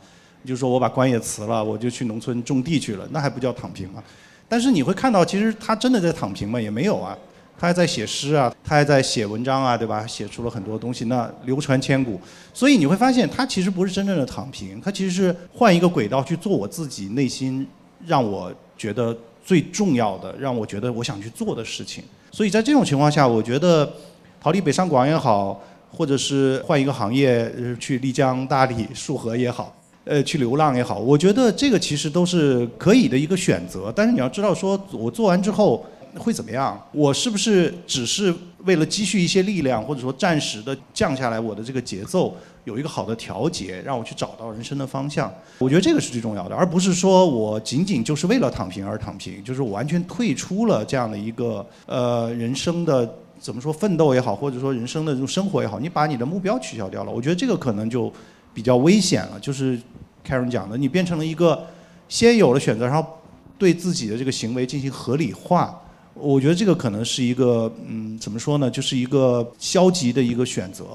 [0.45, 4.03] 就说我把官也辞了，我就去农村种地去了，那还不叫躺平吗？
[4.47, 6.59] 但是你会看到，其实他真的在躺平吗？
[6.59, 7.17] 也没有啊。
[7.55, 10.05] 他还在写诗啊，他还在写文章啊，对吧？
[10.05, 12.19] 写出了很多东西，那流传千古。
[12.53, 17.65] 所以你会发现，他其实不是真正的躺平，他其实是换一个轨道去做我自己内心
[18.05, 22.03] 让我觉得最重要的，让我觉得我想去做的事情。
[22.31, 23.89] 所以在这种情况下，我觉得
[24.41, 29.73] 逃离北上广也好，或者是换一个行业去丽江、大理、束河也好，
[30.05, 33.91] 呃，去流浪也好，我觉得这个其实都是可以的一个选择。
[33.95, 35.85] 但是你要知道，说我做完之后。
[36.15, 36.79] 会怎么样？
[36.91, 38.31] 我是不是只是
[38.65, 45.33] 为了积蓄一些力量，或者说暂时的降下来我的这个节奏，有一个好的调节，让我去找到人生的方向？
[45.57, 58.13] 我觉得这个是最重要的，而不是说我仅仅就是为了躺平而躺平，就是我完全退出了这样的一个呃人生的怎么说奋斗也好，或者说人生的这种生活也好，你把你的目标取消掉了，我觉得这个可能就
[58.53, 59.39] 比较危险了。
[59.39, 59.79] 就是
[60.23, 61.65] 凯伦讲的，你变成了一个
[62.07, 63.05] 先有了选择，然后
[63.57, 65.79] 对自己的这个行为进行合理化。
[66.13, 70.85] 我觉得这个可能是一个，嗯，怎么说呢，就是一个消极的一个选择。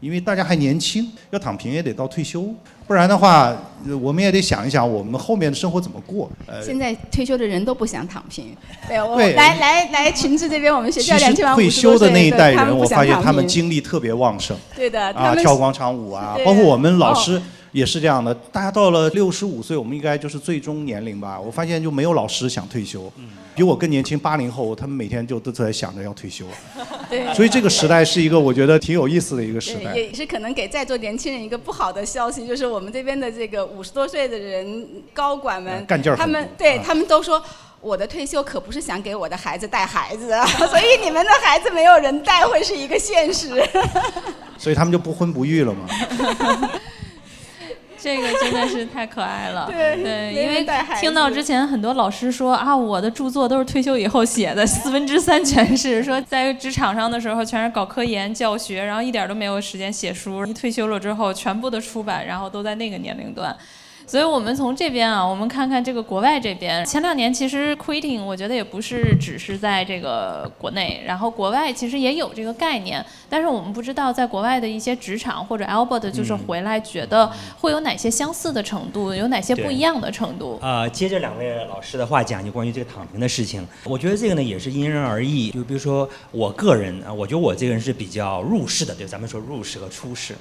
[0.00, 2.54] 因为大家还年轻，要躺平也得到退休，
[2.88, 3.54] 不然的话，
[4.00, 6.28] 我们也得想一想我们后面的生活怎么过。
[6.46, 8.56] 呃，现在退休的人都不想躺平。
[8.88, 14.56] 对，我对来来来，群智这边我们学校两千万退休的那一代人，我发现他们精力特别旺盛。
[14.74, 17.40] 对的，啊，跳广场舞啊，包括我们老师。
[17.72, 21.38] 也是这样的，大家到了六十五岁，我们应该就是最终年龄吧。
[21.38, 23.12] 我发现就没有老师想退休，
[23.58, 26.46] 比我更年轻八零后，他们每天就都在想着要退休。
[27.10, 29.96] 对，所以这个时代是一个我觉得挺有意思的一个时代。
[29.96, 37.42] 也是可能给在座年轻人一个不好的消息，就是我们这边的这个五十多岁的人高管们，干劲儿他们对他们都说，
[37.80, 40.28] 我的退休可不是想给我的孩子带孩子，
[40.70, 43.60] 所以你们的孩子没有人带会是一个现实。
[44.56, 45.88] 所以他们就不婚不育了吗？
[48.00, 50.64] 这个真的是太可爱了，对对，因为
[51.00, 63.56] 听到之前很多老师说啊，我的著作都是退休以后写的，四分之三全是说在职场上的时候全是搞科研教学，然后一点都没有时间写书，一退休了之后全部的出版，然后都在那个年龄段。
[64.08, 66.82] 所以我们从这边啊，我们看看这个国外这边。
[66.86, 80.58] 前两年其实 quitting，我觉得也不是只是在这个国内，然后国外其实也有这个概念，但是我们不知道在国外的一些职场或者 Albert 就是回来觉得会有哪些相似的程度，有哪些不一样的程度。
[80.62, 85.50] 呃，接着两位老师的话讲，就关于这个躺平的事情，我觉得这个呢也是因人而异。
[85.50, 90.34] 就比如说我个人啊，我觉得我这个人是比较入世的，对，咱们说入世和出世。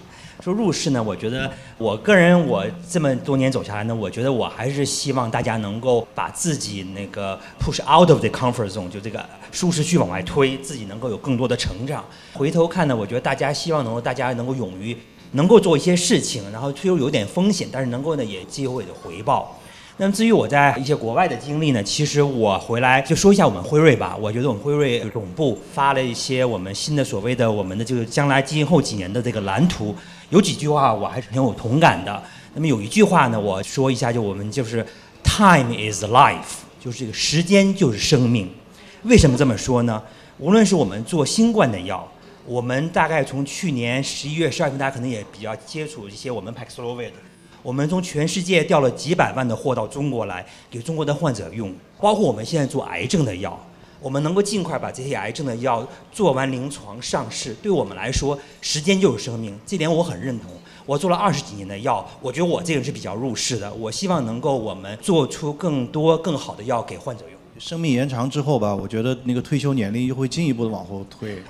[0.43, 12.06] 说入世呢，我觉得我个人我这么多年走下来呢，我觉得我还是希望大家能够把自己那个 push out of the comfort zone，就这个舒适区往外推，自己能够有更多的成长。
[12.34, 14.95] 回头看呢，我觉得大家希望能够大家能够勇于
[15.32, 19.60] 能够做一些事情，然后虽然有点风险，但是能够呢也机会的回报。
[20.00, 24.15] 那么至于我在一些国外的经历呢，其实我回来就说一下我们辉瑞吧。
[24.21, 29.95] 我觉得我们辉瑞总部发了一些我们新的所谓的我们的这个将来今后几年的这个蓝图。
[30.29, 32.21] 有几句话我还是很有同感的。
[32.53, 34.85] 那么有一句话呢，我说一下，就我们就是
[35.23, 38.49] “time is life”，就是这个时间就是生命。
[39.03, 40.01] 为什么这么说呢？
[40.39, 42.05] 无论是我们做新冠的药，
[42.45, 47.11] 我们大概从去年十一月、十二月，大家可能也比较接触一些我们 Paxlovid，
[47.61, 53.59] 我们从全世界调了几百万的货到中国来给中国的患者用，包括我们现在做癌症的药。
[53.99, 60.51] 我们能够尽快把这些癌症的药做完临床上市，对我们来说，时间就是生命，这点我很认同。
[60.86, 63.73] 我做了二十几年的药，我觉得我这个人是比较入世的。
[63.73, 67.38] 我希望能够我们做出更多更好的药给患者用。
[67.60, 71.41] 生命延长之后吧，我觉得那个退休年龄又会进一步的往后推。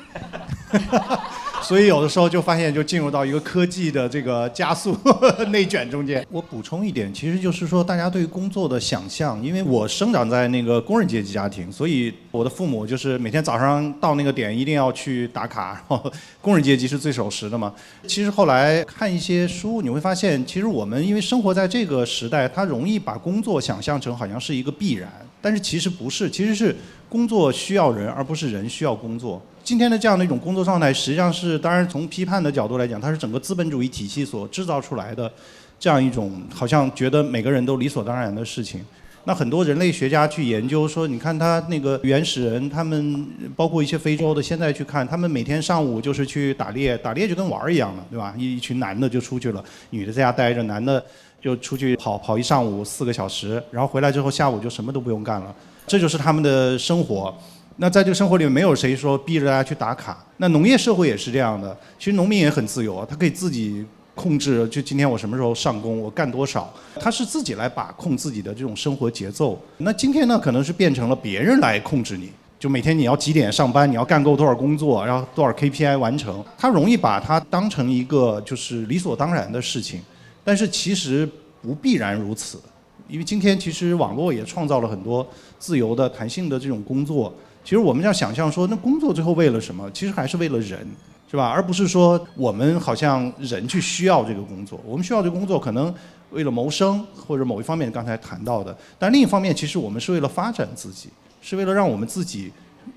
[1.61, 4.95] 所以有的时候就发现，就进入到一个科技的这个加速
[5.49, 6.25] 内卷中间。
[6.31, 17.73] 我补充一点，其实就是说，大家对工作的想象，因为我生长在那个工人阶级家庭，所以我的父母就是每天早上到那个点一定要去打卡，然后工人阶级是最守时的嘛。
[18.07, 26.73] 其实后来看一些书，你会发现，其实我们因为生活在这个时代，它容易把工作想象成好像是一个必然，但是其实不是，其实是
[27.09, 29.41] 工作需要人，而不是人需要工作。
[29.67, 35.29] 今天的这样的一种工作状态，实际上是当然从批判的角度来讲，它是整个资本主义体系所制造出来的
[35.77, 38.79] 这样一种好像觉得每个人都理所当然的事情。
[39.25, 43.27] 那很多人类学家去研究说，你看他那个原始人，他们
[43.57, 48.33] 包括一些非洲的，现在去看，他们每天上午就是去打猎，打猎就跟玩儿一样的，对吧？
[48.37, 51.03] 一群男的就出去了，女的在家待着，男的
[51.41, 55.53] 就出去跑跑一上午四个小时，然后回来之后下午就什么都不用干了，
[55.85, 57.37] 这就是他们的生活。
[57.79, 60.25] 那在这个生活里面，没有谁说逼着大家去打卡。
[60.37, 63.85] 那农业社会也是这样的，其实农民也很自由啊，他可以自己
[64.15, 69.61] 控制，就今天我什么时候上工，我干多少，他是自己来把控自己的这种生活节奏。
[69.77, 80.01] 那今天呢，可能是变成了别人来控制你，就每天你要几点上班，你要干够多少工作，然后多少 KPI 完成，他容易把它当成一个就是理所当然的事情，
[80.43, 81.29] 但是其实
[81.61, 82.59] 不必然如此，
[83.07, 85.25] 因为今天其实网络也创造了很多
[85.59, 87.31] 自由的、弹性的这种工作。
[87.67, 89.91] 其实我们要想象说，那工作最后为了什么？
[89.91, 90.87] 其实还是为了人，
[91.29, 91.49] 是吧？
[91.49, 94.79] 而不是说我们好像人去需要这个工作。
[94.85, 95.93] 我们需要这个工作，可能
[96.31, 98.73] 为了谋生或者某一方面刚才谈到的。
[98.97, 101.09] 但另一方面，其实我们是为了发展自己，
[101.41, 102.49] 是为了让我们自己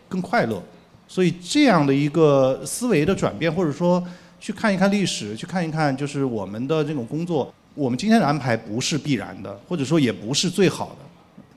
[0.08, 0.62] 更快乐。
[1.08, 4.00] 所以这样的一个思维的转变，或者说
[4.38, 10.98] 去看一看历史，去看一看就是我们的这种工作，我们今天的安排不是必然的，或者说也不是最好的。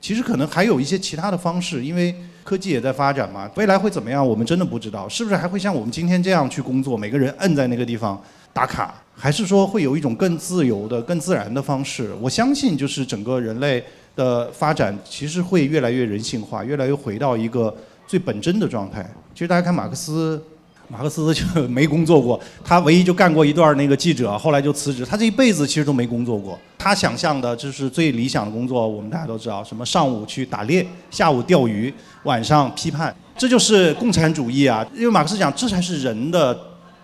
[0.00, 2.12] 其实可能还有一些其他的方式，因为。
[2.44, 4.24] 科技也在发展嘛，未来会怎么样？
[4.24, 6.94] 我们真的不知道，是不是还会像我们今天这样去工作？
[6.96, 8.22] 每个人摁在那个地方
[8.52, 12.12] 打卡，还是说会有一种更自由的、更自然的方式？
[12.20, 13.82] 我相信，就是整个人类
[14.14, 17.74] 的发展，其实会越来越人性化，越来越回到一个
[18.06, 19.02] 最本真的状态。
[19.32, 20.40] 其实大家看马克思，
[20.88, 25.04] 马克思就没工作过，他唯一就干过一段那个记者，后来就辞职。
[25.04, 26.58] 他这一辈子其实都没工作过。
[26.78, 31.92] 他想象的就是最理想的工作，我们大家都知道，什么上午去打猎，下午钓鱼，
[32.24, 34.86] 晚上批判，这就是共产主义啊！
[34.94, 36.56] 因为马克思讲，这才是人的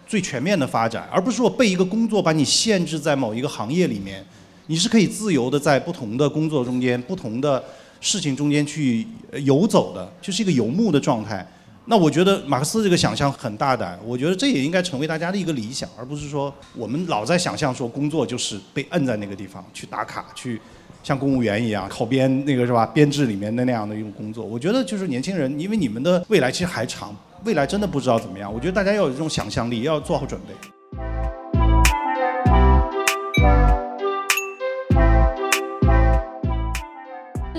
[0.06, 4.22] 最全面的发展，而不是说被一个工作把你限制在某一个行业里面，
[4.66, 7.64] 你是可以自由的在不同的工作中间、不同的
[8.02, 9.06] 事情中间去
[9.42, 11.46] 游走的，就是一个游牧的状态。
[11.90, 20.60] 那我觉得马克思这个想象很大胆，我觉得这也应该成为大家的一个理想，而不是说我们老在想象说工作就是被摁在那个地方去打卡，去
[21.02, 22.86] 像公务员一样考编那个是吧？
[22.86, 24.44] 编制里面的那样的一种工作。
[24.44, 27.12] 我觉得就是年轻人，因为你们的未来其实还长，
[27.42, 28.54] 未来真的不知道怎么样。
[28.54, 30.54] 我觉得大家要有这种想象力，要做好准备。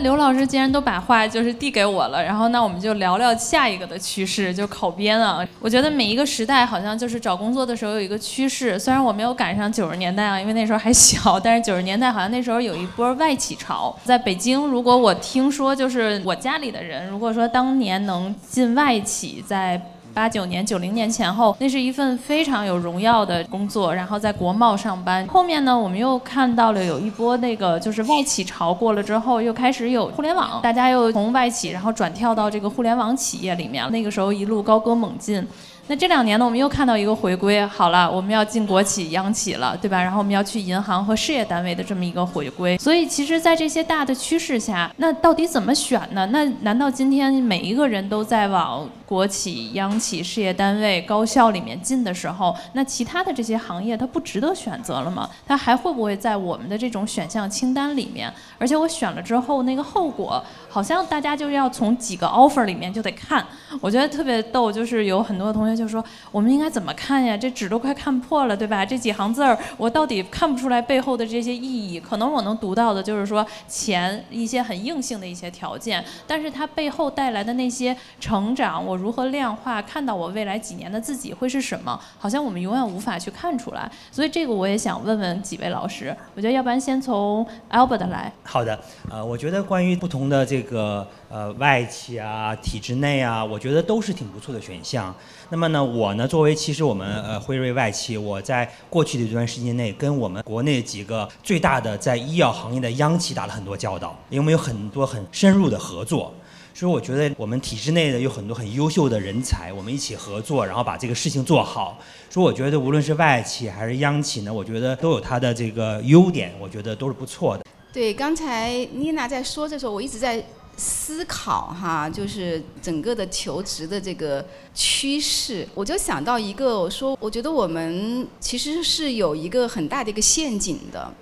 [0.02, 5.48] 刘老师既然都把话就是递给我了，然后那我们就聊聊下一个的趋势，就考编啊。
[5.60, 13.96] 我觉得每一个时代好像就是找工作的时候有一个趋势，虽然我没有赶上九十年代啊，因为那时候还小，但是九十年代好像那时候有一波外企潮。
[14.04, 19.80] 在北京，如果我听说就是我家里的人，如果说当年能进外企，在
[20.14, 23.94] 八九年、九零年前后，那是一份非常有荣耀的工作。
[23.94, 25.26] 然后在国贸上班。
[25.28, 33.90] 后面呢，我们又看到了有一波那个就是外企潮过了之后，又开始有互联网，大家又从外企然后转跳到这个互联网企业里面。
[33.92, 35.46] 那个时候一路高歌猛进。
[35.88, 40.02] 那这两年呢，我们又看到一个回归，好了，我们要进国企、央企了，对吧？
[40.02, 42.78] 然后我们要去银行和事业单位的这么一个回归。
[42.78, 46.26] 所以，其实，在这些大的趋势下，那到底怎么选呢？
[46.28, 55.30] 那难道今天每一个人都在往国企、央企、事业单位、高校里面进的时候，那其他的这些行业它不值得选择了吗？
[55.46, 58.34] 它还会不会在我们的这种选项清单里面？
[58.58, 63.46] 而且我选了之后，那个后果好像大家就要从几个 offer 里面就得看。
[63.82, 65.76] 我觉得特别逗，就是有很多同学。
[65.76, 66.02] 就说
[66.32, 67.36] 我们应该怎么看呀？
[67.36, 68.86] 这纸都快看破了，对吧？
[68.86, 72.00] 这几行字儿，我到底看不出来背后的这些意义。
[72.00, 82.00] 可能我能读到的就是说钱一些很硬性的一些条件，但是它背后带来的那些成长，我如何量化，看到我未来几年的自己会是什么？
[82.20, 83.92] 好像我们永远无法去看出来。
[84.12, 86.16] 所以这个我也想问问几位老师。
[86.36, 88.32] 我觉得要不然先从 Albert 来。
[88.44, 88.80] 好的，
[89.10, 95.14] 呃，我觉得关于不同的这个呃外企啊、体制内啊，我觉得都是挺不错的选项。
[95.50, 106.34] 那么呢，我呢，作为其实我们呃辉瑞外企，我在过去的一段时间内，跟我们国内几个最大的在医药行业的央企打了很多交道，因为我们有很多很深入的合作，
[106.74, 112.00] 所以我觉得我们体制内的有很多很优秀的人才，我们一起合作，然后把这个事情做好。
[112.30, 117.66] 所以我觉得无论是外企还是央企呢，我觉得都有它的这个优点，我觉得都是不错的。
[117.94, 120.44] 对，刚才妮娜在说的时候，我一直在。
[120.78, 124.44] 思考哈，就是整个的求职的这个
[124.74, 131.14] 趋势，我就想到一个，我说我觉得我们其实是有一个很大的一个陷阱的，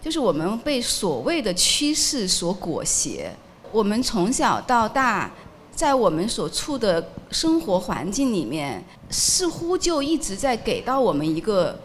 [0.00, 3.34] 就是我们被所谓的趋势所裹挟。
[3.72, 5.30] 我们从小到大，
[5.74, 11.78] 在我们所处的生活环境里面，似乎就一直在给到我们一个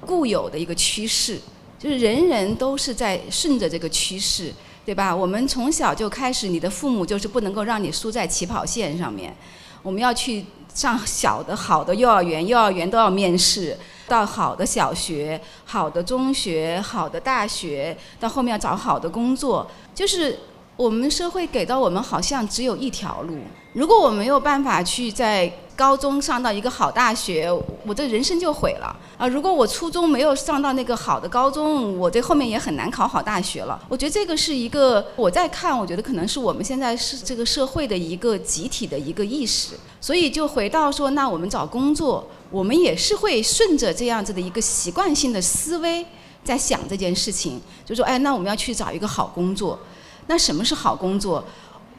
[0.00, 1.38] 固有的一个趋势，
[1.78, 4.52] 就是人人都是在顺着这个趋势。
[4.86, 5.16] 对吧？
[5.16, 9.34] 我们从小就开始，你的父母就是不能够让你输在起跑线上面。
[9.82, 13.74] 我们要去上小的好的幼儿园，幼儿园都要面试，
[14.06, 20.38] 到好的小学、好的中学、好的大学，到后面要找好的工作，就是
[20.76, 23.38] 我们社会给到我们好像只有一条路。
[23.74, 27.48] 如果我没有办法去在高中上到一个好大学，
[27.84, 29.26] 我这人生就毁了啊！
[29.26, 33.80] 如果我初中没有上到那个好的高中，我这后面也很难考好大学了。
[33.88, 39.74] 我觉得这个是一个我在看，我觉得可能是我们现在是这个社会的一个集体的一个意识。
[40.00, 46.04] 所以就回到说，那我们找工作，我们也是会顺着这样子的一个习惯性的思维
[46.44, 49.78] 在想这件事情，就说，哎，那我们要去找一个好工作。
[50.26, 51.44] 那什么是好工作？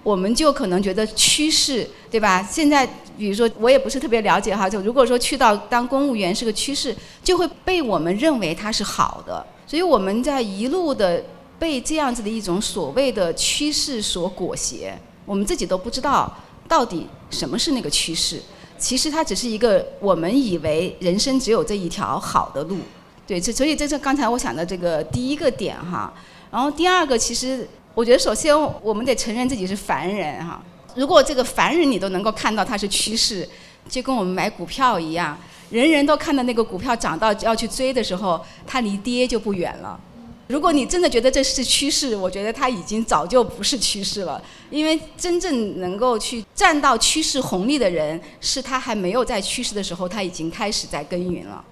[0.04, 2.44] 我们就可能觉得趋势，对吧？
[2.44, 2.86] 现在
[3.18, 4.70] 比如说，我也不是特别了解哈。
[4.70, 9.44] 就如果说去到当公务员是个趋势，就会被我们认为它是好的。
[9.66, 11.24] 所以我们在一路的
[11.58, 14.96] 被这样子的一种所谓的趋势所裹挟，
[15.26, 16.32] 我们自己都不知道
[16.68, 18.40] 到底什么是那个趋势。
[18.78, 22.78] 其实它只是一个我们以为人生只有这一条好的路。
[23.26, 26.14] 对，这所以这是刚才我想的这个第一个点哈。
[26.52, 27.68] 然后第二个其实。
[27.96, 30.62] 我觉得首先我们得承认自己是凡人哈。
[30.96, 33.48] 如果这个凡人你都能够看到它是趋势，
[33.90, 35.38] 就跟我们买股票一样，
[35.70, 40.00] 人人都看到那个股票涨到要去追的时候，它离跌就不远了。
[40.48, 44.42] 如果你真的觉得这是趋势，我觉得它已经早就不是趋势了。
[44.70, 51.64] 因为真正能够去占到趋势红利的人，是他还没有在趋势的时候，他已经开始在耕耘了。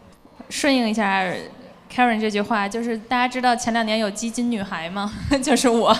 [0.49, 1.23] 顺应一下。
[1.93, 5.11] Karen 这句话就是大家知道前两年有基金女孩吗？
[5.43, 5.95] 就是我，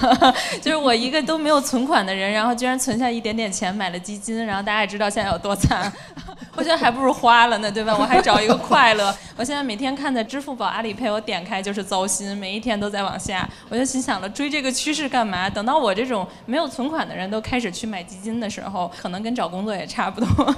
[0.59, 5.91] 就是我一个都没有存款的人，然后居然存下一点点钱买了基金，然后大家也知道现在有多惨，
[6.55, 7.95] 我觉得还不如花了呢，对吧？
[7.95, 9.13] 我还找一个快乐。
[9.35, 15.47] 我现在每天看的支付宝、阿里配我点开就是糟心，每一天都在往下，我就心想了，追这个趋势干嘛？
[15.47, 20.55] 等到我这种没有存款的人都开始去买基金的时候，可能跟找工作也差不多。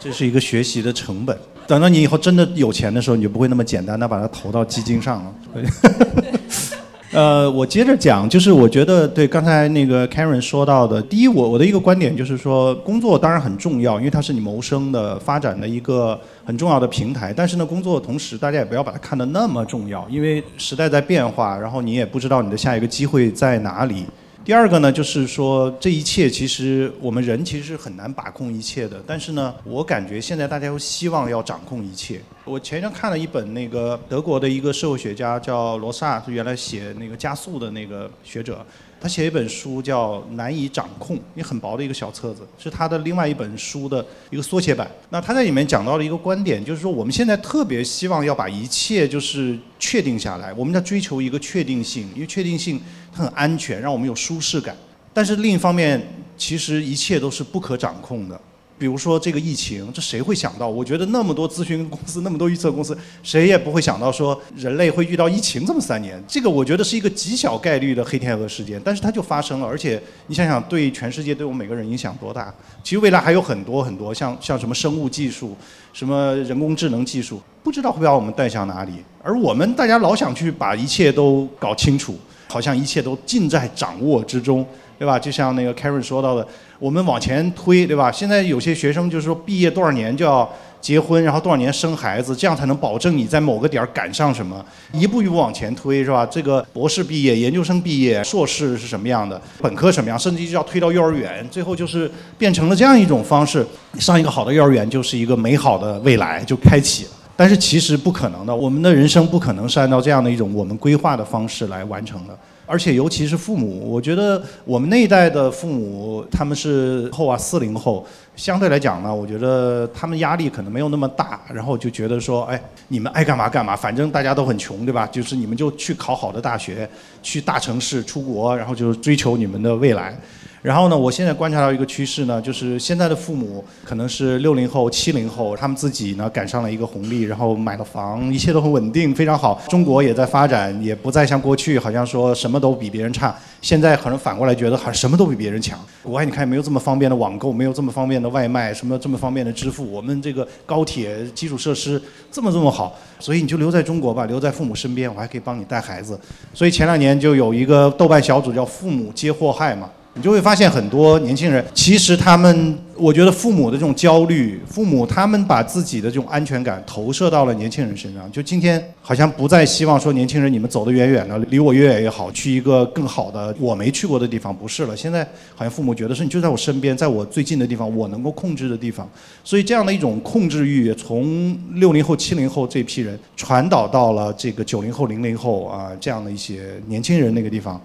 [0.00, 1.36] 这是一个学习的成本。
[1.66, 5.34] 等到你以后真的有钱的时候，你就不会那么简单的把它投到基基金上了。
[7.10, 17.34] 呃，我接着讲，就是我觉得对刚才那个 Karen 说到的，第一，我我的一个观点就是说，工作当然很重要，因为它是你谋生的发展的一个很重要的平台。
[17.34, 24.04] 但是呢，工作的同时，大家也不要把它看得那么重要，因为时代在变化，然后你也不知道你的下一个机会在哪里。
[24.48, 28.98] 第二个呢，就是说这一切其实我们人其实是很难把控一切的。
[29.06, 32.18] 但是呢，我感觉现在大家又希望要掌控一切。
[32.46, 38.64] 我前天看了一本那个德国的一个社会学家叫罗萨，是原来写那个加速的那个学者。
[39.00, 44.90] 他写一本书叫《难以掌控》，也很薄的一个小册子，是他的另外一本书的一个缩写版。
[45.10, 52.80] 那他在里面讲到了一个观点，就是说我们现在特别希望要把一切就是确定下来，我们在追求一个确定性，因为确定性
[53.22, 54.76] 很安全，让我们有舒适感。
[55.12, 56.00] 但是另一方面，
[56.36, 58.40] 其实一切都是不可掌控的。
[58.78, 60.68] 比如说这个疫情，这谁会想到？
[60.68, 66.22] 我觉得那么多咨询公司，那么多预测公司，谁也不会想到说人类会遇到疫情这么三年。
[66.28, 69.66] 这个我觉得是一个极小概率的黑天鹅事件，但是它就发生了。
[69.66, 72.54] 而且你想想，对全世界、对我们每个人影响多大？
[72.84, 75.56] 其实未来还有很多很多，像像什么生物技术、
[75.92, 78.92] 什么人工智能技术，不知道会把我们带向哪里。
[79.24, 82.16] 而我们大家老想去把一切都搞清楚，
[82.48, 84.66] 好像一切都尽在掌握之中。
[84.98, 85.16] 对吧？
[85.16, 86.44] 就像那个 Karen 说到的，
[86.80, 88.10] 我们往前推，对吧？
[88.10, 94.60] 现在有些学生就是说，毕业多少年就要结婚，然后多少年生孩子，这样才能保证你在某个点儿赶上什么。
[94.92, 96.26] 一步一步往前推，是吧？
[96.26, 99.40] 这个博士毕业、研究生毕业、硕士是什么样的？
[99.62, 100.18] 本科什么样？
[100.18, 103.64] 甚至就要推到幼儿园，最后就是变成了这样一种方式。
[104.00, 107.10] 上一个好的幼儿园就是一个美好的未来就开启了。
[107.38, 112.36] 但是其实不可能的，我们的人生不可能是按照这样的一种我们规划的方式来完成的。
[112.66, 125.06] 而且尤其是父母，我觉得我们那一代的父母，他们是后啊四零后，相对来讲呢，我觉得他们压力可能没有那么大，然后就觉得说，哎，你们爱干嘛干嘛，反正大家都很穷，对吧？
[125.06, 126.86] 就是你们就去考好的大学，
[127.22, 130.18] 去大城市出国，然后就追求你们的未来。
[130.60, 139.60] 然后呢，我现在观察到一个趋势呢，就是现在的父母可能是六零后、七零后，他们自己呢赶上了一个红利，然后买了房，一切都很稳定，非常好。
[139.68, 143.34] 中国也在发展，也不再像过去好像说什么都比别人差。
[143.60, 145.78] 现在可能反过来觉得好像什么都比别人强。
[146.02, 149.88] 国外你看没有这么方便的网购，没有这么方便的外卖，什么这么方便的支付。
[149.88, 152.02] 我们这个高铁基础设施
[152.32, 156.18] 这么这么好，所以你就留在中国吧，留在父母身边，我还可以帮你带孩子。
[156.52, 159.88] 所以前两年就有一个豆瓣小组叫“父母皆祸害”嘛。
[160.18, 168.30] 你就会发现很多年轻人，其实他们，我觉得父母的这种焦虑，父母他们把自己的这种安全感投射到了年轻人身上。
[168.32, 174.96] 就今天好像不再希望说年轻人你们走得远远的，离我越远越好，去一个更好的我没去过的地方，不是了。
[174.96, 175.22] 现在
[175.54, 179.08] 好像父母觉得是你就在我身边，在我最近的地方，我能够控制的地方。
[179.44, 187.80] 所以这样的一种控制欲，从六零后、七零后这批人传导到了这个九零后、零零后啊这样的一些年轻人那个地方。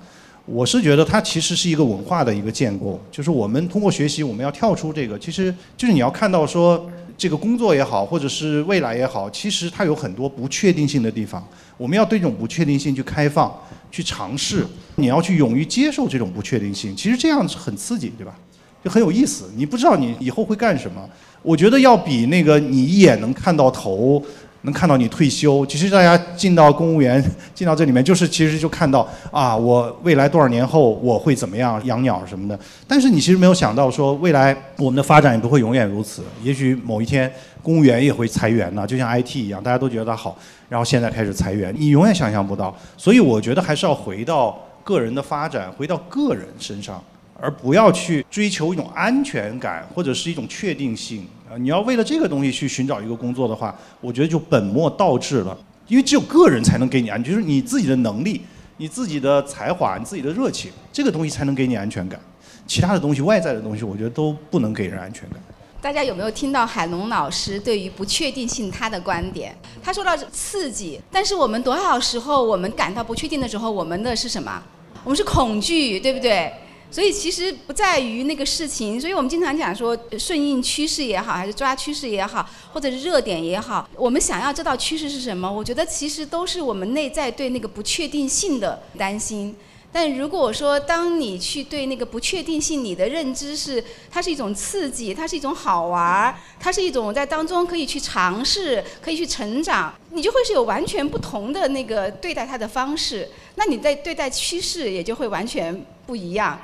[0.46, 6.86] 我是觉得它其实是一个文化的一个建构，就是我们通过学习，我们要跳出这个，其实就是你要看到说，
[7.18, 11.42] 这个工作也好，或者是未来也好，其实它有很多不确定性的地方，
[11.78, 13.50] 我们要对这种不确定性去开放、
[13.90, 14.66] 去尝试，
[14.96, 18.36] 你要去勇于接受这种不确定性，其实这样是很刺激，对吧？
[18.84, 21.10] 就很有意思，你不知道你以后会干什么，
[21.42, 24.22] 我觉得要比那个你一眼能看到头。
[24.64, 32.58] 能看到你退休，其实大家进到公务员， 进到这里面，就是其实就看到啊，我未来多少年后我会怎么样，养鸟什么的。
[32.88, 40.38] 但是你其实没有想到说，未来我们的发展也不会永远如此，也许某一天公务员也会裁员呢，就像 IT 一样，大家都觉得它好，
[40.70, 42.74] 然后现在开始裁员，你永远想象不到。
[42.98, 47.04] 所以我觉得还是要回到个人的发展，回到个人身上，
[47.38, 51.28] 而不要去追求一种安全感或者是一种确定性。
[51.58, 55.58] 你要为了这个东西去寻找一个工作的话，我觉得就本末倒置了。
[55.88, 58.42] 因为只有个人才能给你安，就是你自己的能力、
[58.78, 62.20] 你自己的才华、你自己的热情，这个东西才能给你安全感。
[62.66, 65.40] 其他的东西、外在的东西，我觉得都不能给人安全感。
[65.82, 69.54] 大家有没有听到海龙老师对于不确定性他的观点？
[69.84, 74.64] 他说到刺激，但是我们多少时候我们感到不确定的时候，我们的是什么？
[75.04, 76.50] 我们是恐惧，对不对？
[76.94, 89.56] 所以其实不在于那个事情，所以我们经常讲说顺应趋势也好，还是抓趋势也好，或者是热点也好，我们想要知道趋势是什么，我觉得其实都是我们内在对那个不确定性的担心。
[89.92, 103.30] 但如果说，当你去对那个不确定性，你的认知是它是一种刺激，它是一种好玩儿，它是一种在当中可以去尝试、可以去成长，你就会是有完全不同的那个对待它的方式。
[103.56, 106.60] 那你在对待趋势也就会完全不一样。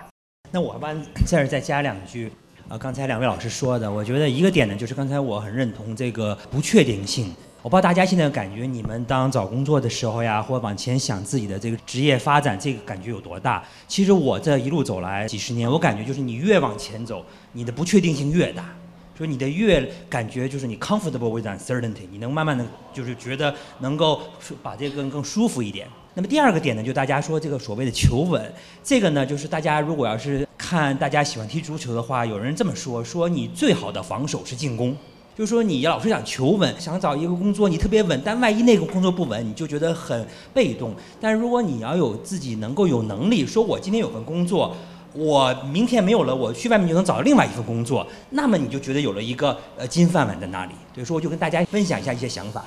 [0.52, 2.32] 那我帮这儿再加两句
[2.68, 7.32] 啊，刚才两位老师说的，我觉得一个点呢，就是刚才我很认同这个不确定性。
[7.62, 13.64] 我不知道大家现在感觉，你们当找工作的时候呀，或往前想自己的这个职业发展，这个感觉有多大？
[13.88, 18.74] 其实我这一路走来几十年，我感觉就是你越往前走，你的不确定性越大，
[19.14, 24.22] 就是你的越感觉就是你 comfortable with uncertainty，你能慢慢的就是觉得能够
[24.64, 25.88] 把这个更更舒服一点。
[26.14, 28.53] 那么第二个点呢，就大家说这个所谓的求稳，
[28.84, 34.95] 这个呢，就是大家如果要是看大家喜欢踢足球的话，有人这么说，说你最好的防守是进攻。
[35.38, 40.93] 就是说，你老是想求稳，想找一个工作，你特别稳，但万一那个工作不稳，你就觉得很被动。
[41.22, 44.76] 但如果你要有自己能够有能力，说我今天有份工作，
[45.14, 50.74] 我明天没有了，我去外面就能找到另外一份工作，那么你就觉得有了一个呃金饭碗在那里。
[50.93, 52.66] 所以说，我就跟大家分享一下一些想法。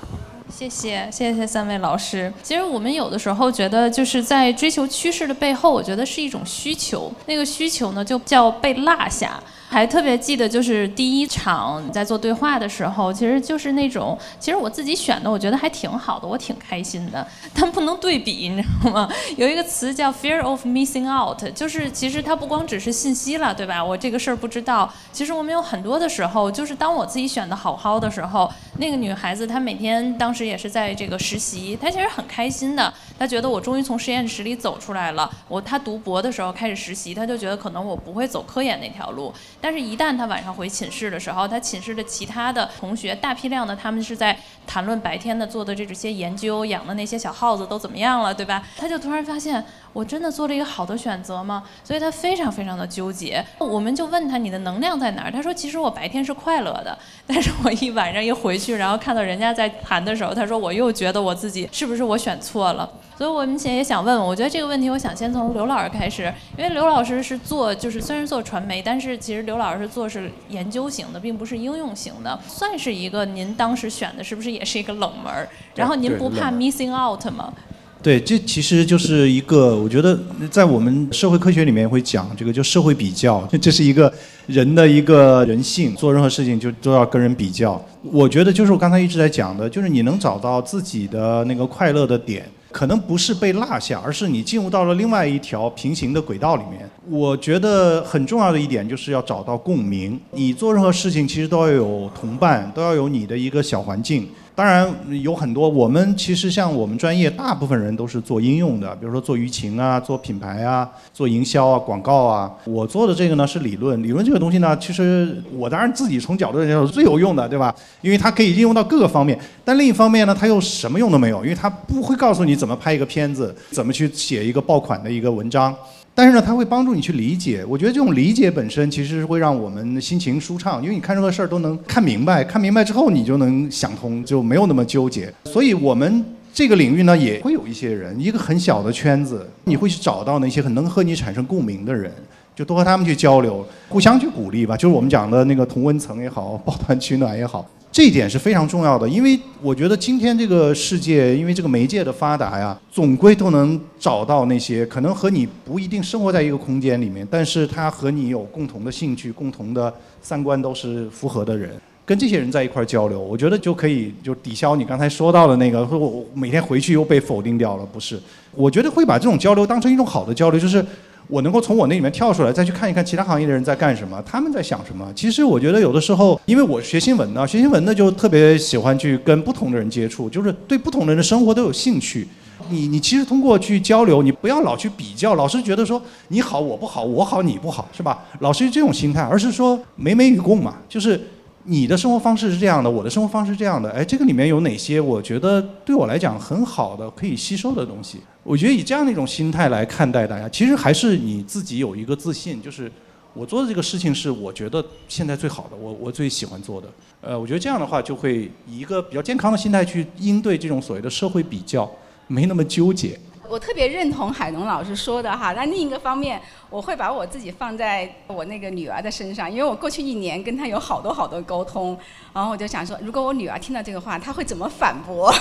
[0.55, 2.31] 谢谢，谢谢三位老师。
[2.43, 7.11] 其实我们有的时候觉得，就是在追求趋势的背后，我觉得是一种需求。
[7.25, 9.41] 那个需求呢，就叫被落下。
[9.73, 17.25] 还特别记得，就是第一场在做对话的时候，其实就是那种，其实我自己选的，我觉得还挺好的，我挺开心的。
[17.55, 19.09] 但不能对比，你知道吗？
[19.35, 23.83] 有一个词叫 fear of missing out，就是其实它不光只是信息了，对吧？
[23.83, 24.87] 我这个事儿不知道。
[25.11, 28.47] 其实我们有很多的时候，就是当我自己选的好好的时候，
[28.77, 35.27] 那个女孩子她每天当时也是在这个实习，她其实很开心的，她觉得我终于从实验室里走出来了。
[35.47, 39.33] 我她读博的时候开始实习，她就觉得可能我不会走科研那条路。
[39.63, 44.37] 但是，一旦他晚上回寝室的时候，他寝室的其他的同学大批量的，他们是在
[44.67, 48.61] 谈论白天的做的这些研究，养的那些小耗子都怎么样了，对吧？
[48.75, 49.63] 他就突然发现。
[49.93, 51.61] 我真的做了一个好的选择吗？
[51.83, 53.45] 所以他非常非常的纠结。
[53.59, 55.31] 我们就问他你的能量在哪儿？
[55.31, 56.97] 他说其实我白天是快乐的，
[57.27, 62.89] 但是我一晚上一回去，然后看到人家在谈的时候，他说我又觉得我自己是不是我选错了？
[63.15, 75.31] 所以我们现在也想问问，我觉得这个问题，我想先从刘老师开始，因为刘老师是做就是虽然做传媒，但是其实刘老师做是研究型的，并不是应用型的，算是一个您当时选的是不是也是一个冷门？
[75.75, 77.53] 然后您不怕 missing out 吗？
[78.01, 80.19] 对，这其实就是一个，我觉得
[80.51, 84.13] 在我们社会科学里面会讲这个，就社会比较， 这是一个
[84.45, 87.81] 人的一个人性，做任何事情就都要跟人比较。
[88.01, 92.45] 我觉得就是我刚才一直在讲的，就是你能找到自己的那个快乐的点。
[92.73, 96.89] 可能不是被落下，而是你进入到了另外一条平行的轨道里面。
[97.07, 100.19] 我觉得很重要的一点就是要找到共鸣。
[100.31, 104.27] 你做任何事情其实都要有同伴，都要有你的一个小环境。
[104.55, 104.87] 当然
[105.23, 112.51] 有很多，我们其实像我们专业，大部分人都是做应用的，比如说做舆情啊，做品牌啊，做营销啊，广告啊。
[112.65, 117.73] 我做的这个呢是理论，理论这个东西呢，其实我当然自己从角度来讲是最有用的，对吧？
[118.01, 119.39] 因为它可以应用到各个方面。
[119.65, 125.75] 但另一方面呢，它又什么用都没有，因为它不会告诉你怎么拍一个片子，怎么去写一个爆款的一个文章。
[126.15, 127.65] 但是呢，它会帮助你去理解。
[127.67, 135.33] 我觉得这种理解本身其实是会让我们心情舒畅，因为你看任何事儿都能看明白，看明白之后你就能想通，就没有那么纠结。
[135.45, 142.11] 所以我们这个领域呢，也会有一些人，一个很小的圈子，你会去找到那些很能和你产生共鸣的人，
[142.55, 144.77] 就多和他们去交流，互相去鼓励吧。
[144.77, 147.67] 就是我们讲的那个同温层也好，抱团取暖也好。
[147.93, 161.69] 这一点是非常重要的，因为我觉得今天这个世界，因为这个媒介的发达呀，总归都能找到那些可能和你不一定生活在一个空间里面，但是他和你有共同的兴趣、共同的三观都是符合的人，
[162.03, 168.19] 跟这些人在一块交流，我觉得就可以就抵消你刚才说到的那个，说我每天回去又被否定掉了，不是？
[168.55, 170.83] 我觉得会把这种交流当成一种好的交流，就是。
[171.27, 175.11] 我能够从我那里面跳出来，再去看一看其他行业的人在干什么，他们在想什么。
[175.15, 182.27] 其实我觉得有的时候，因为我学新闻的，学新闻的就特别喜欢去跟不同的人接触，就是对不同人的生活都有兴趣。
[182.69, 188.23] 你你其实通过去交流，你不要老去比较，老是觉得说你好我不好，我好你不好，是吧？
[188.39, 191.19] 老是这种心态，而是说美美与共嘛，就是。
[191.65, 193.89] 你的生活方式是这样的，我的生活方式是这样的。
[193.91, 198.19] 哎，这个里面有哪些我觉得对我来讲很好的可以吸收的东西？
[198.43, 202.91] 我觉得以这样的一种心态来看待大家，其实还是你自己有一个自信，就是
[203.33, 206.87] 我做的这个事情是我觉得现在最好的，我我最喜欢做的。
[207.21, 211.89] 呃，我觉得这样的话就会以一个比较健康的心态去应对这种所谓的社会比较，
[212.27, 213.17] 没那么纠结。
[213.49, 221.97] 我特别认同海龙老师说的哈，那另一个方面，我会把我自己放在我那个女儿的身上，因为我过去一年跟她有好多好多沟通，
[222.33, 225.31] 然后我就想说，如果我女儿听到这个话，她会怎么反驳？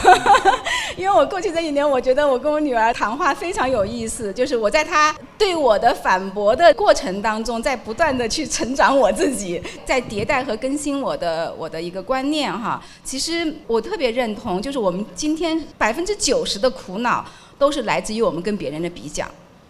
[0.97, 12.83] 因为我过去这一年，我觉得我跟我女儿谈话非常有意思，就是我在她对我的反驳的过程当中，在不断的去成长我自己，在迭代和更新我的我的一个观念哈。
[13.05, 17.25] 其实我特别认同，就是我们今天百分之九十的苦恼。
[17.59, 19.29] 都是来自于我们跟别人的比较，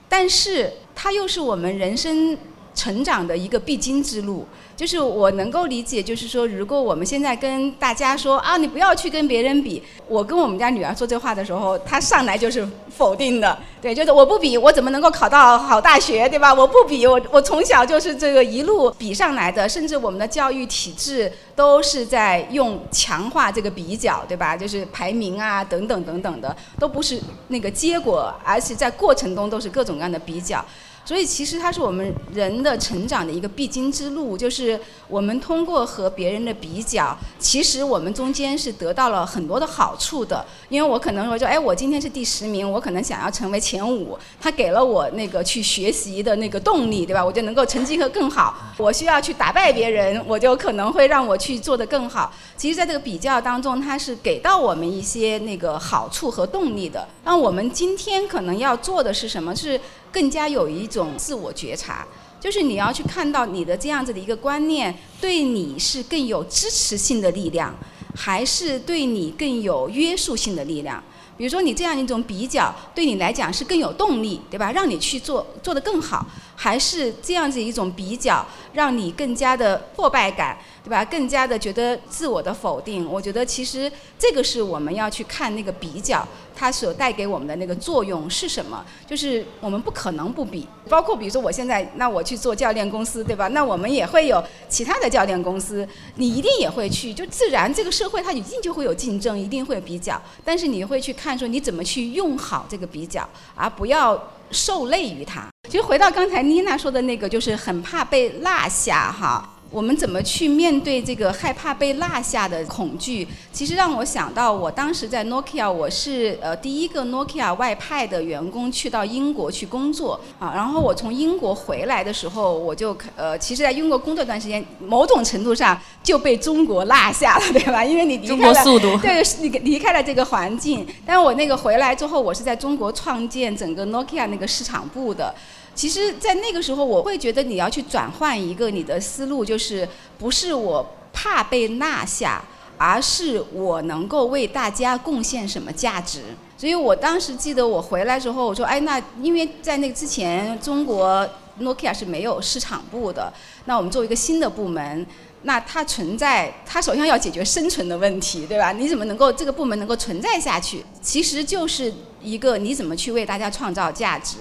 [0.09, 2.37] 但是它又是我们人生
[2.74, 4.47] 成长的一个必经之路。
[4.83, 9.80] 就是我能够理解，就是说，如果我们现在跟大家说啊，你不要去跟别人比。
[10.09, 16.53] 我跟我们家女儿说这话的时候，她上来就是否定的，对，就是我不比，我怎么能够考到好大学，对吧？
[16.53, 24.57] 我不比，我我从小就是这个一路比上来的，甚至我们的教育体制都是在用强化这个比较，对吧？
[24.57, 30.64] 就是排名啊，等等等等的，都不是那个结果，而且在过程中都是各种各样的比较。
[31.05, 34.78] 所以其实它是我们人的成长的一个必经之路，就是
[35.09, 40.44] 我们通过和别人的比较，其实我们中间是得到了很多的好处的。
[40.68, 47.24] 因为我可能说，就哎，我今天是第十名，我可能想要成为前五，他给了我那个去学习的那个动力，对吧？
[47.24, 48.55] 我就能够成绩和更好。
[48.78, 52.32] 我需要去打败别人，我就可能会让我去做得更好。
[52.57, 57.07] 其实，在这个比较当中，它是给到我们一些那个好处和动力的。
[57.24, 59.55] 那我们今天可能要做的是什么？
[59.55, 59.78] 是
[60.12, 62.06] 更加有一种自我觉察，
[62.38, 67.74] 就是你要去看到你的这样子的一个观念，对你是更有支持性的力量，
[68.14, 71.02] 还是对你更有约束性的力量？
[71.38, 74.70] 比如说，你这样一种比较，对你来讲是更有动力，对吧？
[74.70, 80.58] 让你去做做得更好，还是这样子一种比较，让你更加的破败感？
[80.85, 81.05] 对吧？
[81.05, 86.26] 更加的觉得自我的否定，我觉得其实这个是我们要去看那个比较，
[86.57, 88.85] 它所带给我们的那个作用是什么？
[89.07, 93.47] 就是我们不可能不比，包括比如说我现在，那我去做教练公司，对吧？
[93.49, 104.20] 那我们也会有其他的教练公司，你一定也会去，就自然这个社会它一定就会有竞争，一定会比较，但是你会去看说你怎么去用好这个比较，而不要
[104.51, 105.47] 受累于它。
[105.70, 109.49] 其实回到刚才妮娜说的那个，就是很怕被落下哈。
[109.73, 113.27] 我们怎么去面对这个害怕被落下的恐惧？
[113.51, 120.53] 其实让我想到，我当时在 Nokia，我是呃第一个 Nokia 外派的员工去到英国去工作啊。
[120.55, 127.83] 然后我从英国回来的时候，我就呃，其实在英国工作一段时间，某种程度上就被中国落下了，对吧？
[127.83, 128.64] 因为你离开了，
[129.01, 130.87] 对，离离开了这个环境。
[131.07, 135.35] 但是我那个回来之后，我是在中国创建整个 Nokia 那个市场部的。
[135.75, 142.45] 其实，在那个时候，我会觉得你要去转换一个你的思路，就是不是我怕被落下，
[142.77, 146.23] 而是我能够为大家贡献什么价值。
[146.59, 151.29] 所以我当时记得我回来之后，我说：“哎，那因为在那个之前，中国
[151.61, 153.33] Nokia 是没有市场部的，
[153.64, 155.07] 那我们作为一个新的部门，
[155.43, 158.73] 那它存在，它首先要解决生存的问题，对吧？
[158.73, 160.85] 你怎么能够这个部门能够存在下去？
[161.01, 164.37] 其实就是一个你怎么去为大家创造价值。”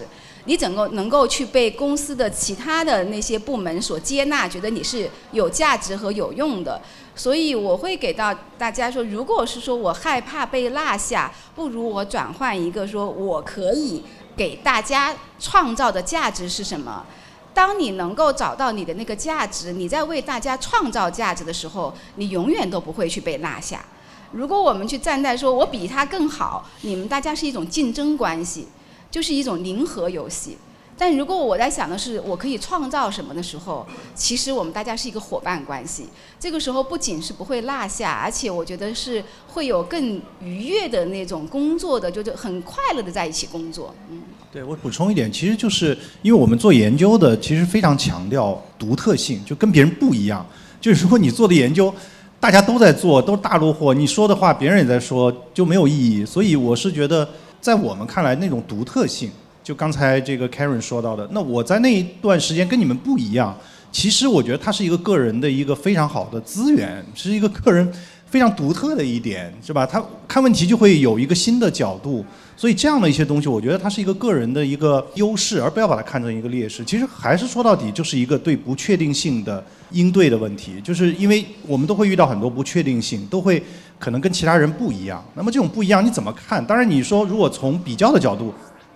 [0.45, 6.81] 你整个能够去被公司的其他的那些部门所接纳，觉得你是有价值和有用的，
[7.15, 14.03] 所以我会给到大家说，如果是说我害怕被落下，不如我转换一个说我可以
[14.35, 17.05] 给大家创造的价值是什么？
[17.53, 23.85] 当你能够找到你的那个价值，你在为大家创造价值的时候，你永远都不会去被落下。
[24.31, 28.67] 如果我们去站在说我比他更好，你们大家是一种竞争关系。
[29.11, 30.57] 就是一种零和游戏，
[30.97, 33.85] 但如果我在想的是我可以创造什么的时候，
[34.15, 36.05] 其实我们大家是一个伙伴关系。
[36.39, 43.93] 这个时候不仅是不会落下，而且我觉得是会有更愉悦的那种工作的，就是很快乐的在一起工作。
[44.09, 50.45] 嗯，对我补充一点，其实就是因为我们做研究的，其实非常强调独特性，就跟别人不一样。
[50.79, 51.93] 就是如果你做的研究
[52.39, 56.25] 大家都在做，都是大陆货，你说的话别人也在说，就没有意义。
[56.25, 57.27] 所以我是觉得。
[57.61, 59.29] 在我们看来，那种独特性，
[59.63, 63.55] 就刚才这个 Karen 说到的，那我在那一段时间跟你们不一样。
[63.91, 67.93] 其实我觉得它是一个个人的一个非常好的资源，是一个个人
[68.25, 69.85] 非常独特的一点，是吧？
[69.85, 72.25] 他看问题就会有一个新的角度。
[72.55, 76.85] 所以这样的一些东西，我觉得它是一个个人的一个优势，而不要把它看成一个劣势。
[76.85, 83.61] 其实还是说到底就是一个对不确定性的应对的问题，就是因为我们都会遇到很多不确定性，都会
[84.01, 85.23] 可能跟其他人不一样。
[85.35, 86.65] 那么这种不一样你怎么看？
[86.65, 88.53] 当然你说如果从比较的角度。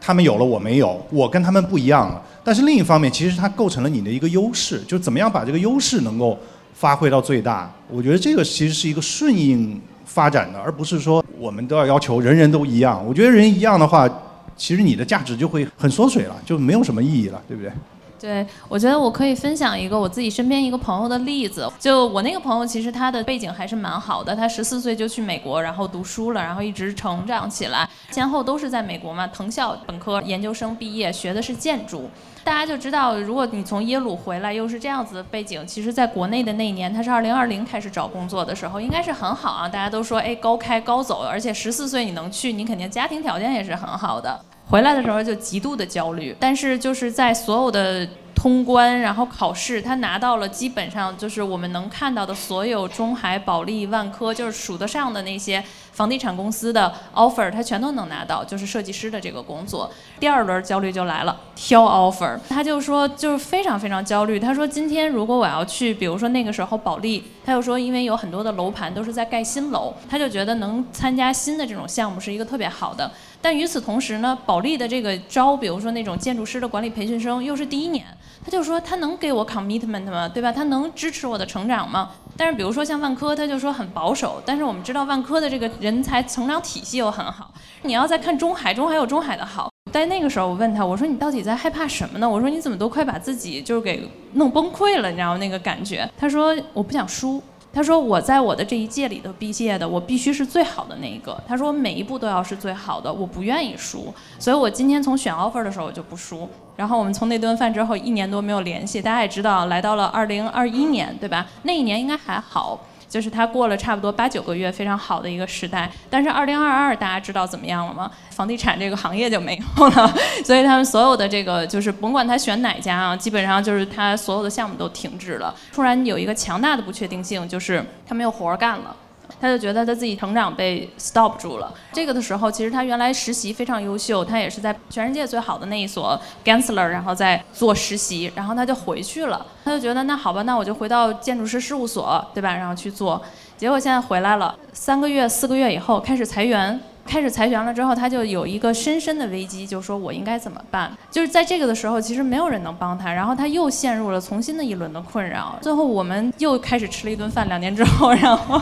[0.08, 2.22] 他们有了我没有，我跟他们不一样了。
[2.44, 6.38] 但是另一方面，其实它构成了你的一个优势，就怎么样把这个优势能够
[6.76, 7.74] 发挥到最大。
[7.90, 13.04] 我觉得这个其实是一个顺应发展的，而不是说我们都要要求人人都一样。
[13.04, 14.08] 我觉得人一样的话，
[14.56, 17.72] 其实你的价值就会很缩水了，就没有什么意义了，对不对？
[18.20, 21.72] 对，我觉得我可以分享一个我自己身边一个朋友的例子。
[21.80, 24.36] 就我那个朋友，其实他的背景还是蛮好的。
[24.36, 32.10] 他十四岁就去美国，然后读书了，然后一直成长起来，先后都是在美国嘛，藤校本科、研究生毕业，学的是建筑。
[32.44, 39.68] 大家就知道，如果你从耶鲁回来，又是这样子的背景，其实在国内的那一年，他是二零二零开始找工作的时候，应该是很好啊。
[39.68, 44.40] 大家都说，哎，高开高走，而且十四岁你能去，你肯定家庭条件也是很好的。
[44.68, 59.90] 回来的时候就极度的焦虑，但是就是在所有的通关，然后考试，他拿到了基本上就是我们能看到的所有中海、保利、万科，就是数得上的那些房地产公司的 offer，他全都能拿到，就是设计师的这个工作。
[60.20, 64.40] 第二轮焦虑就来了，挑 offer，他就说就是非常非常焦虑。
[64.40, 73.10] 他说今天如果我要去，比如说那个时候保利，他又说因为有很多的楼盘都是在盖新楼，他就觉得能参加新的这种项目是一个特别好的。
[73.42, 78.06] 但与此同时呢，保利的这个招，比如说那种建筑师的管理培训生，又是第一年，
[78.44, 80.28] 他就说他能给我 commitment 吗？
[80.28, 80.52] 对吧？
[80.52, 82.12] 他能支持我的成长吗？
[82.36, 84.42] 但是比如说像万科，他就说很保守。
[84.46, 87.54] 但是我们知道万科的这个人才成长体系又很好。
[87.84, 89.70] 你要再看中海，中海有中海的好。
[89.92, 92.28] 在那个时候，我问他，我说你到底在害怕什么呢？
[92.28, 96.10] 我说你怎么都快把自己就是给弄崩溃了，你知道那个感觉？
[96.18, 97.42] 他说我不想输。
[97.76, 104.14] 他说：“我在我的这一届里头毕业的，我必须是最好的那一个。”他说：“我每一步都要是最好的，我不愿意输。
[104.40, 106.48] 所以我今天从选 offer 的时候我就不输。
[106.78, 111.46] 然后我们从那顿饭之后一年多没有联系，大家也知道，来到了二零二一年，对吧？
[111.64, 112.80] 那一年应该还好。”
[113.16, 115.90] 就是他过了差不多八九个月，非常好的一个时代。
[116.10, 118.12] 但是二零二二大家知道怎么样了吗？
[118.30, 120.14] 房地产这个行业就没有了，
[120.44, 125.56] 所以他们所有的这个就是甭管他选哪家啊，基本上就是他所有的项目都停滞了。
[125.72, 128.94] 突然有一个强大的不确定性，就是他没有活儿干了。
[129.40, 131.74] 他就觉得他自己成长被 stop 住了。
[131.94, 139.46] 这个的时候，其实他原来实习非常优秀，他也是在全世界最好的那一所 Gensler，然后在做实习，然后他就回去了。
[139.64, 142.56] 他就觉得那好吧，那我就回到建筑师事务所，对吧？
[142.56, 143.22] 然后去做。
[143.58, 146.80] 结果现在回来了，三个月、四个月以后开始裁员。
[147.06, 150.92] 开始裁员了之后，他就有一个深深的危机，就说我应该怎么办？
[151.10, 155.58] 就是在这个的时候，其实没有人能帮他，然后他又陷入了重新的一轮的困扰。
[155.62, 158.60] 最后我们又开始吃了一顿饭，两年之后，然后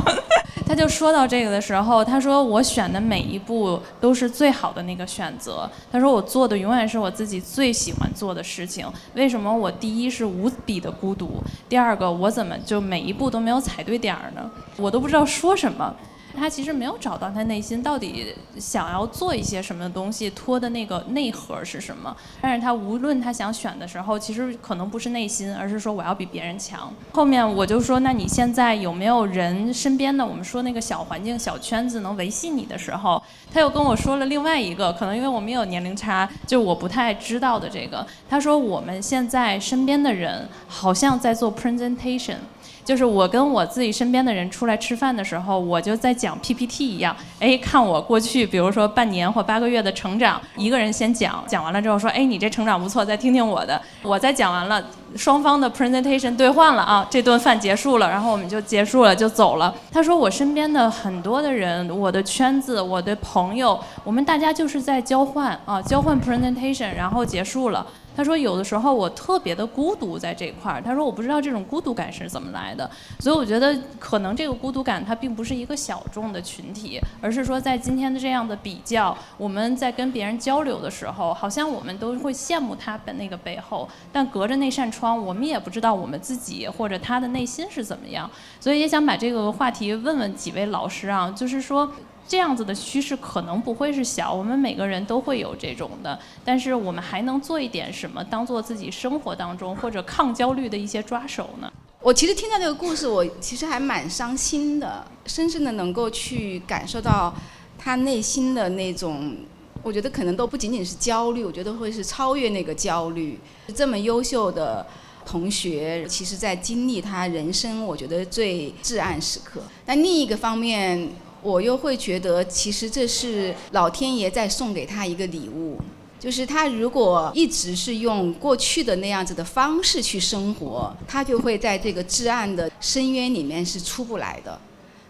[0.68, 5.70] 他就说到这个的时候，他说我选的每一步都是最好的那个选择。
[5.91, 8.86] 他说我做的永远是我自己最喜欢做的事情。
[9.16, 14.52] 为什么我第一是无比的孤独，第二个我怎么就每一步都没有踩对点儿呢？
[14.78, 15.96] 我都不知道说什么。
[16.38, 22.16] 他其实没有找到他内心到底想要做一些什么东西，托的那个内核是什么。
[22.42, 26.92] 但是他无论他想选的时候，其实可能不是内心，而是说我要比别人强。
[27.12, 33.22] 后面我就说，那你现在有没有人身边的我们说那个小环境、小圈子能维系你的时候，
[33.54, 38.06] 他又跟我说了另外一个，可能因为我们有年龄差，就我不太知道的这个。
[38.30, 42.38] 他说我们现在身边的人好像在做 presentation。
[42.84, 54.84] 就是我跟我自己身边的人出来吃饭的时候，我就在讲 PPT 一样，哎，看我过去，比如说半年或八个月的成长，一个人先讲，讲完了之后说，哎，你这成长不错，再听听我的，我再讲完了，
[55.16, 59.74] 双方的 presentation 兑换了啊，这顿饭结束了，然后我们就结束了，就走了。
[59.92, 67.86] 他说我身边的很多的人，我的圈子，我的朋友，我们大家就是在交换啊，交换 presentation，然后结束了。
[68.16, 70.82] 他说：“有的时候我特别的孤独在这块儿。
[70.82, 72.89] 他说我不知道这种孤独感是怎么来的，
[73.20, 88.30] 所以我觉得可能这个孤独感它并不是一个小众的群体，而是说在今天的这样的比较，我们在跟别人交流的时候，好像我们都会羡慕他的那个背后，但隔着那扇窗，我们也不知道我们自己或者他的内心是怎么样。
[88.59, 91.91] 所以也想把这个话题问问几位老师啊，就是说。”
[92.26, 101.72] 这样子的趋势可能不会是小，我们每个人都会有这种的，但是我们还能做一点什么，当做自己生活当中或者抗焦虑的一些抓手呢？
[102.02, 107.34] 我其实听到这个故事，我其实还蛮伤心的，深深的能够去感受到
[107.78, 109.36] 他内心的那种，
[109.84, 113.38] 我觉得可能都不仅仅是焦虑，我觉得会是超越那个焦虑。
[113.76, 114.86] 这么优秀的
[115.26, 119.62] 同学，其实在经历他人生我觉得最至暗时刻。
[119.86, 121.10] 但另一个方面。
[121.44, 125.78] 我又会觉得，其实这是老天爷在送给他一个礼物，
[126.20, 134.58] 就是他如果一直是用过去的那样子的方式去生活，他就会在这个至暗的深渊里面是出不来的。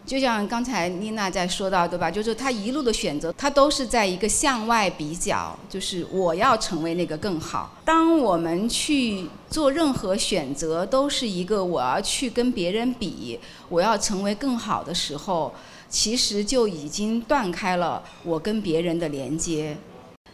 [0.06, 2.12] 就像刚才妮娜在说到，对吧？
[2.12, 7.78] 就是她一路的选择，她都是在一个向外比较，就是我要成为那个更好。
[7.86, 15.54] 当我们去做任何选择，都是一个我要去跟别人比，我要成为更好的时候，
[15.94, 19.78] 其实就已经断开了我跟别人的连接。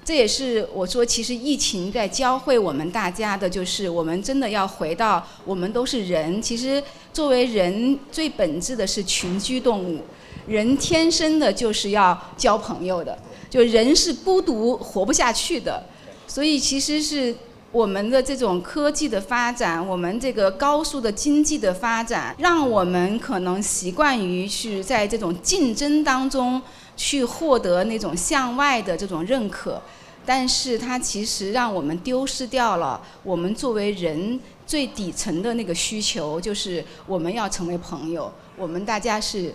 [0.05, 6.41] 这也是我说，其实疫情在教会我们大家的，就是我们真的要回到，我们都是人。
[6.41, 6.81] 其实
[7.11, 9.99] 作为人，最本质的是群居动物，
[10.47, 15.83] 人天生的就是要交朋友的，就人是孤独活不下去的。
[16.25, 17.35] 所以其实是
[17.71, 26.59] 我们的这种科技的发展，我们这个高速的经济的发展，让我们可能习惯于去在这种竞争当中
[26.97, 29.79] 去获得那种向外的这种认可。
[30.25, 39.53] 但是它其实让我们丢失掉了我们作为人最底层的那个需求，就是我们要成为朋友，我们大家是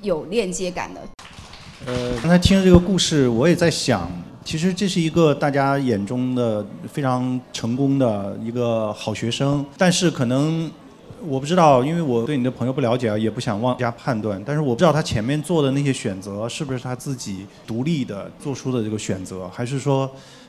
[0.00, 1.00] 有链接感的。
[1.86, 4.10] 呃，刚才听这个故事，我也在想，
[4.48, 10.70] 其实这是一个大家眼中的非常成功的一个好学生，但是可能。
[11.26, 14.40] 我不知道，因为我对你的朋友不了解啊，也不想妄加判断。
[14.46, 20.08] 但是我不知道他前面做的那些选择是不是他自己独立的做出的这个选择，还是说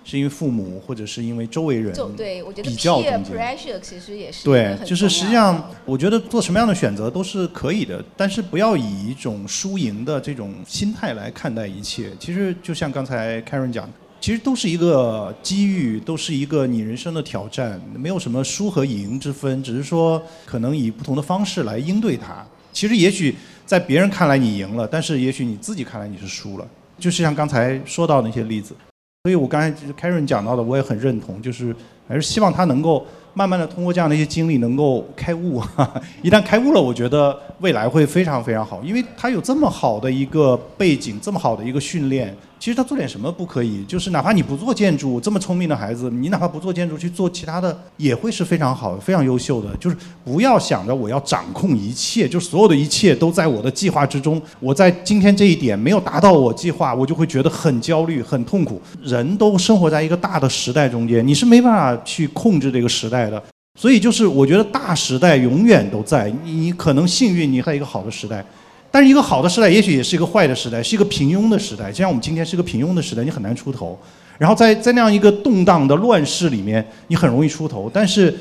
[0.09, 12.09] 是因为父母或者是因为周围人对我觉得比较 pressure 其实也是对，就是实际上我觉得做什么样的选择都是可以的，但是不要以一种输赢的这种心态来看待一切。
[12.19, 13.89] 其实就像刚才 Karen 讲。
[14.21, 22.45] 其实都是一个机遇，都是一个你人生的挑战，没有什么输和赢之分，只是说可能以不同的方式来应对它。
[22.73, 23.33] 其实也许
[23.65, 26.67] 在别人看来你赢了，但是也许你自己看来你是输了。
[26.97, 28.75] 就是像刚才说到那些例子，
[29.23, 31.75] 所以我刚才 Karen 讲到的，我也很认同，就是
[32.07, 35.61] 还是希望他能够慢慢的通过这样的一些经历能够开悟。
[36.23, 42.33] 一旦开悟了，我觉得未来会非常非常好，因为他有这么好的一个背景，这么好的一个训练。
[42.59, 43.85] 其实他做点什么不可以？
[43.85, 49.73] 就是哪怕你不做建筑，这么聪明的孩子，你哪怕不做建筑去做其他的，也会是非常好、非常优秀的。
[49.77, 49.95] 就是
[50.25, 54.41] 不要想着我要掌控一切，就所有的一切都在我的计划之中。
[54.59, 58.81] 我在今天这一点没有达到我计划，我就会觉得很焦虑、很痛苦。
[59.01, 63.41] 人都生活在一个大的时代中间，你是没办法去控制这个时代的。
[63.79, 68.45] 所以就是我觉得大时代永远都在，你可能幸运你在一个好的时代。
[68.91, 71.91] 但是一个好的时代，也许也是一个坏的时代，是一个平庸的时代。
[71.91, 73.97] 就像我们今天是个平庸的时代，你很难出头。
[74.37, 77.89] 然后在在那样一个动荡的乱世里面，你很容易出头。
[77.93, 78.33] 但是，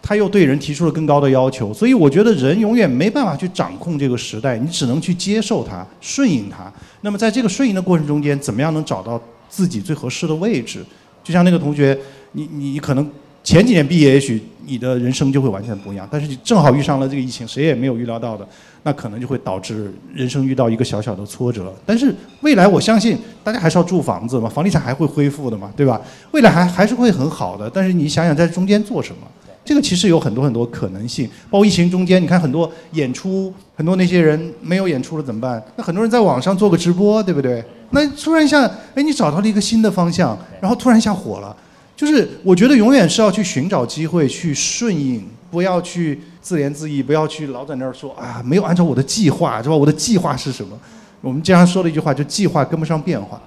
[0.00, 1.74] 他又对人提出了更高的要求。
[1.74, 6.72] 所以我觉得人永远没办法去掌控这个时代，你只能去接受它，顺应它。
[7.00, 10.84] 那么在这个顺应的过程中间，怎么样能找到自己最合适的位置？
[11.24, 11.98] 就像那个同学，
[12.32, 13.10] 你你可能。
[13.42, 16.06] 前几年毕业，也许你的人生就会完全不一样。
[16.12, 18.46] 但是你正好遇上了这个疫情，谁也没有预料到的，
[18.82, 21.74] 那可能就会导致人生遇到一个小小的挫折。
[21.84, 26.00] 但是未来，我相信大家还是要住房子嘛，房地产还会恢复的嘛，对吧？
[26.32, 27.70] 未来还还是会很好的。
[27.72, 29.26] 但是你想想，在中间做什么？
[29.62, 31.28] 这个其实有很多很多可能性。
[31.50, 35.62] 包括疫情中间，你看很多演出，很多那些人没有演出了怎么办？
[35.76, 37.62] 那很多人在网上做个直播，对不对？
[37.90, 38.64] 那突然一下，
[38.94, 41.54] 哎，你找到了一个新的方向，然后突然一下火了。
[41.94, 49.76] 就是我觉得永远是要去寻找机会，去顺应，不要去自言自艾，不要去老在那儿说啊，没有按照我的计划，是吧？
[49.76, 50.78] 我的计划是什么？
[51.20, 53.40] 我们经常说的一句话，就计划跟不上变化。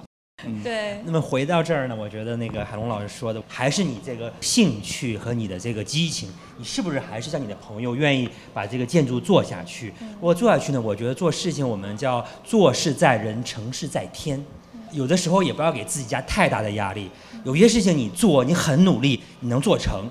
[0.62, 1.00] 对。
[1.06, 9.92] 那么回到这儿呢，我觉得那个海龙老师说的，还是你这个兴趣和你的这个激情，你是不是还是像你的朋友愿意把这个建筑做下去？
[10.20, 14.42] 我做下去呢，我觉得做事情我们叫做事在人，成事在天。
[14.92, 17.10] 有的时候也不要给自己加太大的压力。
[17.44, 20.04] 有些事情你做，你很努力，你能做成；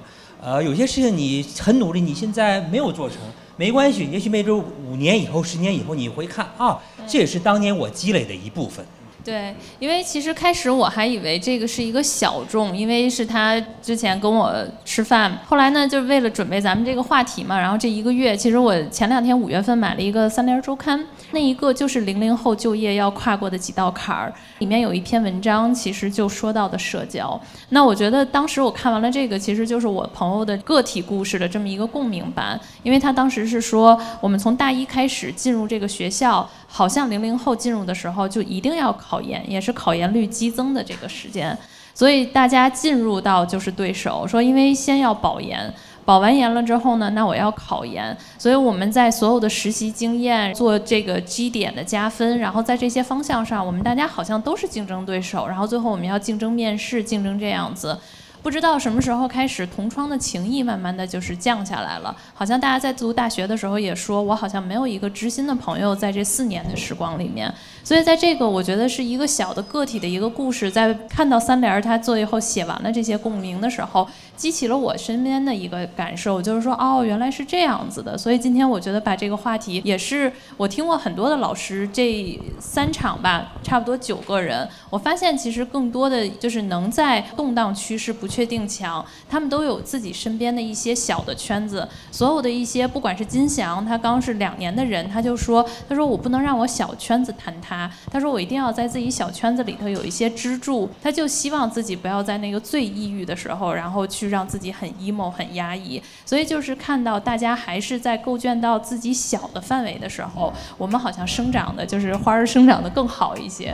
[0.46, 3.18] 呃，有些事情你很努力，你现在没有做成，
[3.56, 4.06] 没关系。
[4.12, 6.78] 也许没准五年以后、十年以后，你会看啊，
[7.08, 8.86] 这也是当年我积累的一部分。
[9.24, 14.54] 对，因为其实开始我还以为这个是一个小众，因为是他之前跟我
[14.84, 27.40] 吃饭，后来呢，就是为了准备咱们这个话题嘛，然后这一个月，其实我前两天五月份买了一个三联周刊，那一个就是零零后就业要跨过的几道坎儿，里面有一篇文章，其实就说到的社交。
[27.70, 36.50] 那我觉得当时我看完了这个，其实就是我朋友的个体故事的这么一个共鸣版，因为他当时是说，我们从大一开始进入这个学校。
[36.76, 41.56] 好像零零后进入的时候就一定要考考研，也是考研率激增的这个时间，
[41.94, 45.72] 所以大家进入到就是对手说，因为先要保研，
[46.04, 57.96] 保完研了之后呢，那我要考研，所以我们在所有的实习经验做这个基点的加分，然后在这些方向上，我们大家好像都是竞争对手，然后最后我们要竞争面试，竞争这样子。
[58.42, 62.14] 不知道什么时候开始，同窗的情谊慢慢的就是降下来了。
[62.34, 67.50] 好像大家在读大学的时候也说，我好像没有一个知心的朋友在这四年的时光里面。
[67.84, 74.06] 所以在这个我觉得是一个小的个体的一个故事，在看到三联他最后写完了这些共鸣的时候，
[74.36, 78.18] 激起了我身边的一个感受，就是说哦，原来是这样子的。
[78.18, 88.28] 所以今天我觉得把这个话题，也是我听过很多的老师这三场吧，差不多九个人，我发现其实更多的就是能在动荡趋势不。
[88.34, 91.88] 确定强，他们都有自己身边的一些小的圈子。
[92.12, 97.73] 所有的一些，不管是金祥，他刚是两年的人，他就说，他说我不能让我小圈子坍塌，
[98.12, 100.90] 他说我一定要在自己小圈子里头有一些支柱。
[101.02, 106.02] 他就希望自己不要在那个最抑郁的时候，然后去让自己很 emo 很压抑。
[106.26, 113.74] 所以就是看到大家还是在构建到自己小的范围的时候，我们好像生长的就是花儿生长的更好一些。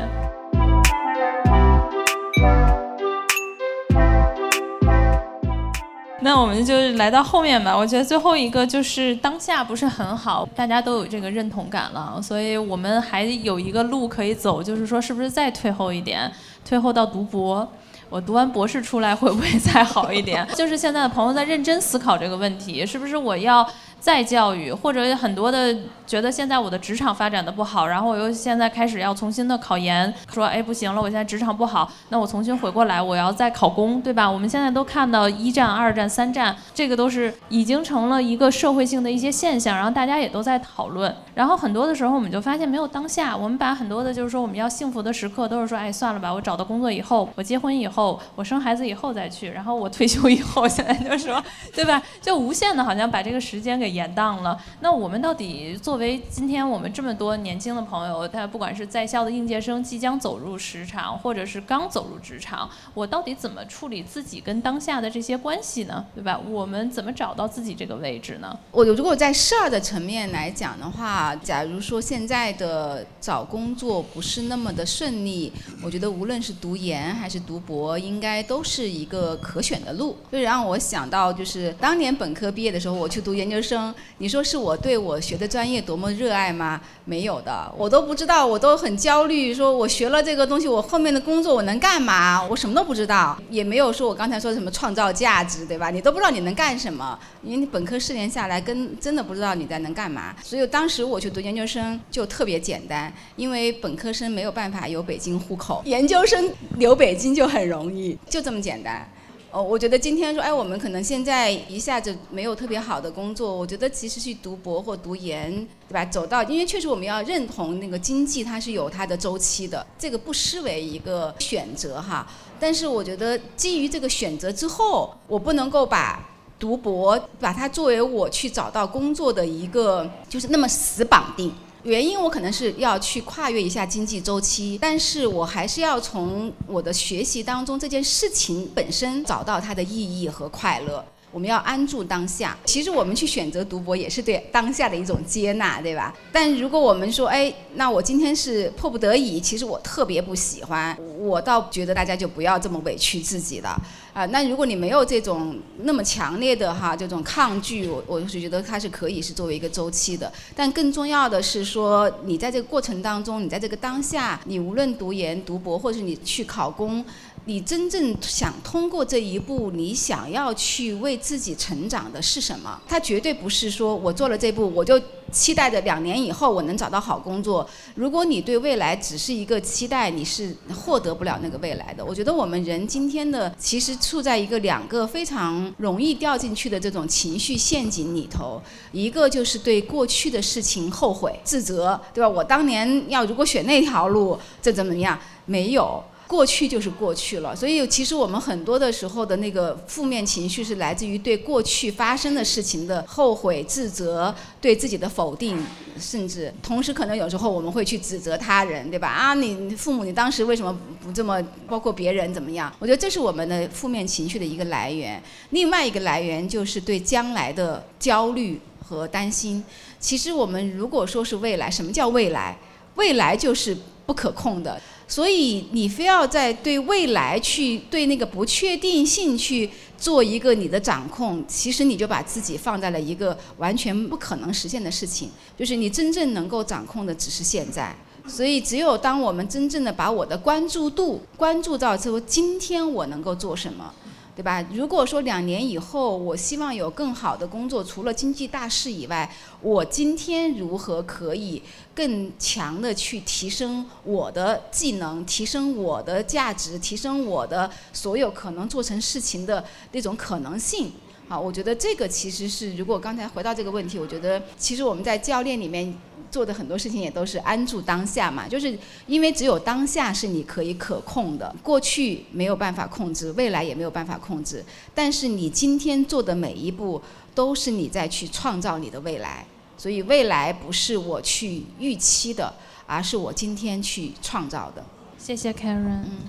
[6.22, 7.76] 那我们就来到后面吧。
[7.76, 16.32] 我觉得最后一个就是当下不是很好，大家都有这个认同感了，所以我们还有一个路可以走，就是说是不是再退后一点，
[16.68, 17.68] 退后到读博。
[18.10, 20.48] 我读完博士出来会不会再好一点？
[20.58, 23.66] 就是现在的朋友在认真思考这个问题，是不是我要？
[24.00, 25.76] 再教育，或者很多的
[26.08, 34.30] 觉得现在我的职场发展的不好，然后我又现在开始要重新的考研，说哎不行了，我现在职场不好，那我重新回过来，我要再考公，对吧？
[34.30, 41.14] 我们现在都看到一战、二战、三战，这个都是已经成了一个社会性的一些现象，然后大家也都在讨论。
[41.36, 51.44] 然后很多的时候我们就发现没有当下，我们把很多的就是说我们要幸福的时刻都是说哎算了吧，我找到工作以后，我结婚以后，我生孩子以后再去，然后我退休以后，现在就说
[51.76, 52.02] 对吧？
[52.22, 54.58] 就无限的好像把这个时间给 延宕了。
[54.82, 66.06] 那我们到底作为今天我们这么多年轻的朋友，他不管是在校的应届生即将走入职场，或者是刚走入职场，我到底怎么处理自己跟当下的这些关系呢？
[66.14, 66.40] 对吧？
[66.50, 68.58] 我们怎么找到自己这个位置呢？
[68.72, 75.52] 我如果在事儿的层面来讲的话，假如说现在的找工作不是那么的顺利，
[75.84, 80.18] 我觉得无论是读研还是读博，应该都是一个可选的路。
[80.32, 83.79] 就让我想到，就是当年本科毕业的时候，我去读研究生。
[84.20, 86.80] 你说是我对我学的专业多么热爱吗？
[87.06, 89.54] 没有的，我都不知道，我都很焦虑。
[89.54, 92.44] 说我学了这个东西，我后面的工作我能干嘛？
[92.44, 95.90] 我什么都不知道，也没有说我刚才说什么创造价值，对吧？
[95.90, 100.36] 你都不知道你能干什么，因为你本科四年下来，跟真的不知道你在能干嘛。
[100.44, 109.10] 所以当时我去读研究生就特别简单，因为本科生没有办法有北京户口，研究生留北京就很容易，就这么简单。
[109.52, 115.52] 哦，我觉得今天说，哎，我们可能现在一下子没有特别好的工作，我觉得其实去读博或读研，
[115.88, 116.06] 对吧？
[116.06, 122.28] 走到，因为确实我们要认同那个经济它是有它的周期的，这个不失为一个选择哈。
[122.60, 126.30] 但是我觉得基于这个选择之后，我不能够把
[126.60, 131.52] 读博把它作为我去找到工作的一个就是那么死绑定。
[131.84, 141.04] 原因我可能是要去跨越一下经济周期，但是我还是要从我的学习当中这件事情本身找到它的意义和快乐。
[141.32, 142.58] 我们要安住当下。
[142.66, 146.14] 其实我们去选择读博也是对当下的一种接纳，对吧？
[146.32, 153.80] 但如果我们说，哎，那我今天是迫不得已，其实我特别不喜欢，我倒觉得大家就不要这么委屈自己了。
[154.12, 160.32] 啊，那如果你没有这种那么强烈的哈这种抗拒，我我是觉得它是可以是作为一个周期的。
[160.56, 167.06] 但更重要的是说，你在这个过程当中，你在这个当下，你无论读研、读博，或者是你去考公。
[167.50, 172.80] 你真正想通过这一步，你想要去为自己成长的是什么？
[172.88, 177.68] 它绝对不是说我做了这步，我就期待着两年以后我能找到好工作。
[177.96, 182.06] 如果你对未来只是一个期待，你是获得不了那个未来的。
[182.06, 192.30] 我觉得我们人今天的其实处在一个两个非常容易掉进去的这种情绪陷阱里头，一个就是对过去的事情后悔、自责，对吧？
[192.30, 195.18] 我当年要如果选那条路，这怎么样？
[195.48, 196.04] 没有。
[196.30, 205.58] 过去就是过去了，所以其实我们很多的时候的那个负面情绪是来自于对过去发生的事情的后悔、自责，对自己的否定，
[206.00, 209.08] 甚至同时可能有时候我们会去指责他人，对吧？
[209.08, 211.44] 啊，你父母你当时为什么不这么？
[211.68, 212.72] 包括别人怎么样？
[212.78, 215.20] 我觉得这是我们的负面情绪的一个来源。
[215.50, 219.64] 另外一个来源就是对将来的焦虑和担心。
[220.00, 222.56] 其实我们如果说是未来，什么叫未来？
[222.94, 223.76] 未来就是
[224.06, 224.80] 不可控的。
[225.10, 229.68] 所以你非要在对未来去对那个不确定性去
[229.98, 235.32] 做一个你的掌控，其实你就把自己放在了一个完全不可能实现的事情。
[235.58, 237.94] 就是你真正能够掌控的只是现在。
[238.28, 243.92] 所以只有当我们真正的把我的关注度关注到说今天我能够做什么，
[244.40, 244.66] 对吧？
[244.74, 249.30] 如果说两年以后，我希望有更好的工作，除了经济大势以外，
[249.62, 251.62] 我今天如何可以
[251.94, 260.94] 更强的去提升我的技能，提升我的价值，提升我的所有可能做成事情的那种可能性？
[261.28, 265.94] 啊，我觉得这个其实是，如果刚才回到这个问题，我觉得其实我们在教练里面。
[266.32, 268.78] 做的很多事情也都是安住当下嘛，就是
[269.08, 274.64] 因为只有当下是你可以可控的，过去没有办法控制，未来也没有办法控制。
[274.94, 277.02] 但是你今天做的每一步，
[277.34, 279.46] 都是你在去创造你的未来。
[279.76, 282.54] 所以未来不是我去预期的，
[282.86, 284.84] 而是我今天去创造的。
[285.18, 286.04] 谢谢 Karen。
[286.04, 286.20] 嗯。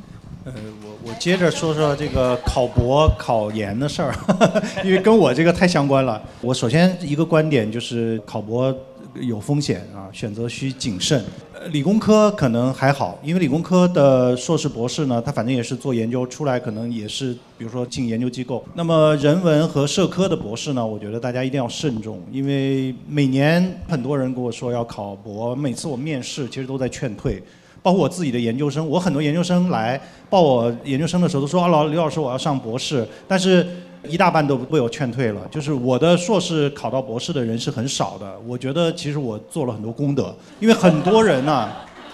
[0.45, 4.15] 呃，我我接着说说这个考博考研的事儿，
[4.83, 6.23] 因为跟我这个太相关了。
[6.41, 8.75] 我首先一个观点就是考博。
[9.21, 11.25] 有风险啊，选择需谨慎。
[11.73, 18.65] 理工科可能还好，因为理工科的硕士博士呢，他反正也是做研究出来，可能也是比如说进研究机构。
[18.75, 27.43] 那么人文和社科的博士呢，我觉得大家一定要慎重，因为每年很多人跟我说要考博，每次我面试其实都在劝退，
[27.83, 30.01] 包括我自己的研究生，我很多研究生来
[30.31, 33.67] 报我研究生的时候都说啊，老刘老师我要上博士，但是。
[34.05, 38.35] 一大半都被我劝退了，就是我的硕士考到博士的人是很少的。
[38.47, 41.69] 我觉得其实我做了很多功德，因为很多人呢，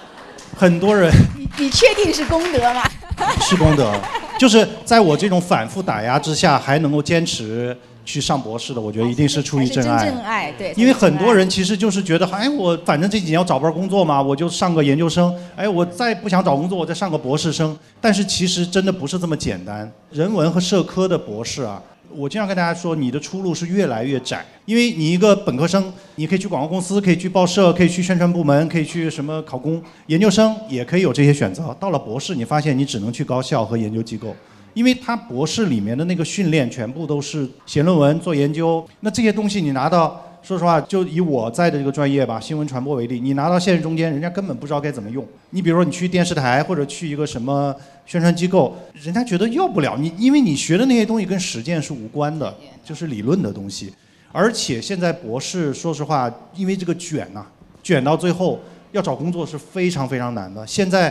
[0.56, 1.12] 很多人。
[1.36, 2.82] 你你确定是功德吗？
[3.40, 3.92] 是功德，
[4.38, 7.76] 就是在我这种反复打压之下，还能够坚持。
[8.06, 10.06] 去上博士的，我觉得一定是出于真爱。
[10.06, 10.72] 真爱，对。
[10.76, 15.34] 因为很多人其实就是觉得，哎，我反正这几年要找不着工作嘛，我就上个研究生。
[15.56, 17.76] 哎，我再不想找工作，我再上个博士生。
[18.00, 19.92] 但是其实真的不是这么简单。
[20.10, 21.82] 人文和社科的博士啊，
[22.14, 24.46] 我经常跟大家说，你的出路是越来越窄。
[24.64, 29.82] 因为你一个本科生，你可以去广告公司，可以去报社，可以去宣传部门，可以去什么考公。
[30.06, 31.76] 研究生也可以有这些选择。
[31.78, 34.34] 到了博士，你发现你只能去高校和研究机构。
[34.76, 45.26] 因为他博士里面的那个训练全部都是写论文、做研究，那这些东西你拿到，说实话，就以我在的这个专业吧，新闻传播为例，你拿到现实中间，人家根本不知道该怎么用。
[45.48, 47.74] 你比如说你去电视台或者去一个什么
[48.04, 52.54] 宣传机构，人家觉得要不了你，因为你学的那些东西跟实践是无关的，
[52.84, 53.90] 就是理论的东西。
[54.30, 57.46] 而且现在博士，说实话，因为这个卷呐，
[57.82, 58.60] 卷到最后
[58.92, 60.66] 要找工作是非常非常难的。
[60.66, 61.10] 现在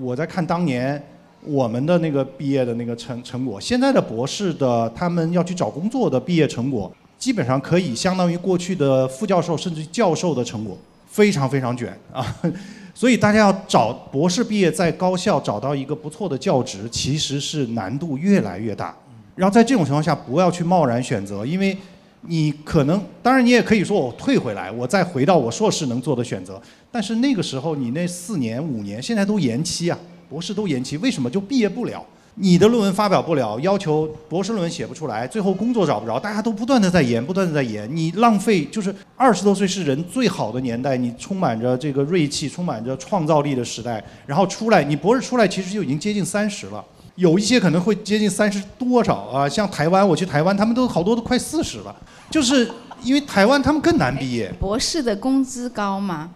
[0.00, 1.02] 我在看当年。
[1.46, 10.76] 我们的那个毕业的那个成成果，现在的博士的他们要去找工作的毕业成果，基本上可以相当于过去的副教授甚至教授的成果，
[11.08, 12.36] 非常非常卷啊！
[12.92, 18.96] 所以大家要找博士毕业在高校找到一个不错的教职，其实是难度越来越大。
[19.34, 21.76] 然后在这种情况下，不要去贸然选择，因为
[22.22, 26.60] 你可能，当然你也可以说我退回来，我再回到我硕士能做的选择，
[26.90, 29.98] 但是那个时候你那四年五年现在都延期啊。
[30.28, 32.04] 博士都延期，为什么就毕业不了？
[32.38, 46.84] 你的论文发表不了，要求博士论文写不出来，最后工作找不着，大家都不断的在延，不断的在延，你浪费就是二十多岁是人最好的年代，你充满着这个锐气，充满着创造力的时代，然后出来，你博士出来其实就已经接近三十了，
[47.14, 49.48] 有一些可能会接近三十多少啊？
[49.48, 51.96] 像台湾，我去台湾，他们都好多都快四十了，
[52.30, 52.70] 就是
[53.02, 54.52] 因为台湾他们更难毕业。
[54.60, 56.32] 博士的工资高吗？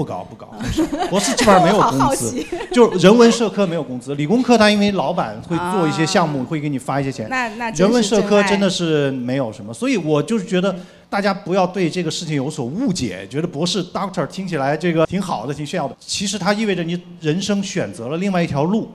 [0.00, 0.48] 不高不高，
[1.10, 7.28] 博士基本上没有工资， 就人文社科没有工资，理工科他因为老板会做一些项目，会给你发一些钱。
[7.28, 10.74] 那那人文社科真的是没有什么，所以我就是觉得
[11.10, 18.90] 大家不要对这个事情有所误解，觉得博士 doctor 听起来这个挺好的，挺炫耀的，其实它意味着你人生选择了另外一条路。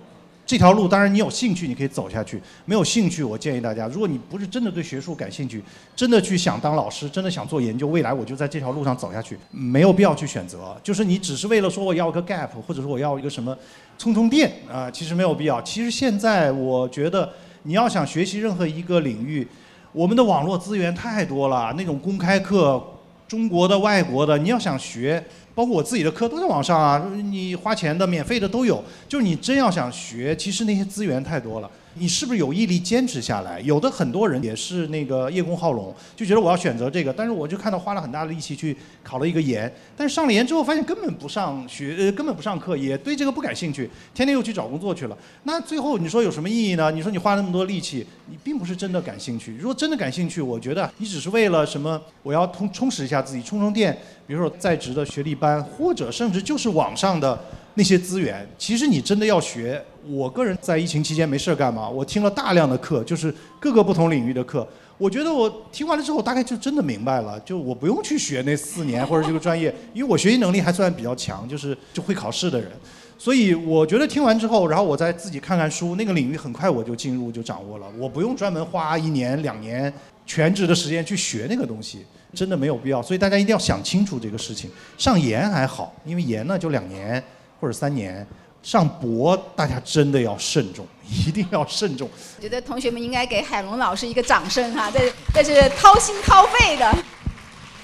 [0.46, 5.64] 这条路当然你有兴趣，你可以走下去；没有兴趣，我建议大家，如果你不是真的对学术感兴趣，
[5.96, 10.80] 真的去想当老师，真的想做研究，未来我就在这条路上走下去，没有必要去选择。
[10.84, 13.58] 就是你只是为了说我要个 gap，或者说我要一个什么
[13.98, 15.60] 充充电啊，其实没有必要。
[15.64, 17.28] 其实现在我觉得
[17.64, 19.48] 你要想学习任何一个领域，
[19.92, 22.80] 我们的网络资源太多了，那种公开课，
[23.28, 25.26] 中国的、外国的，你要想学。
[25.56, 27.02] 包括我自己的课都在网上啊，
[27.32, 28.84] 你花钱的、免费的都有。
[29.08, 31.72] 就是你真要想学，其实那些资源太多了。
[31.98, 33.60] 你是不是有毅力坚持下来？
[33.62, 45.18] 有的很多人也是那个叶公好龙，就觉得我要选择这个，但是我就看到花了很大的力气去考了一个研，但是上了研之后发现根本不上学，呃，根本不上课，也对这个不感兴趣，天天又去找工作去了。
[45.44, 46.92] 那最后你说有什么意义呢？
[46.92, 49.56] 你说你花那么多力气，你并不是真的感兴趣。
[49.56, 52.02] 如果真的感兴趣，我觉得你只是为了什么？
[52.24, 53.98] 我要充充实一下自己，充充电。
[54.28, 57.40] 比如说在职的学历班，或者甚至就是网上的
[57.76, 59.82] 那些资源，其实你真的要学。
[60.08, 61.90] 我个人在疫情期间没事儿干嘛？
[61.90, 64.68] 我听了大量的课，就是各个不同领域的课。
[64.98, 72.72] 我觉得我听完了之后，大概就真的明白了，就我不用去学那四年或者这个专业，因为我学习能力还算比较强，就是就会考试的人。
[73.18, 79.92] 所以我觉得听完之后，然后我再自己看看书，那个领域很快我就进入就掌握了，我不用专门花一年两年
[80.26, 83.02] 全职的时间去学那个东西，真的没有必要。
[83.02, 84.70] 所以大家一定要想清楚这个事情。
[84.98, 87.22] 上研还好，因为研呢就两年
[87.60, 88.26] 或者三年。
[88.66, 92.10] 上博，大家真的要慎重，一定要慎重。
[92.38, 96.92] 我觉得同学们应该给海龙老师一个掌声哈，这这是掏心掏肺的。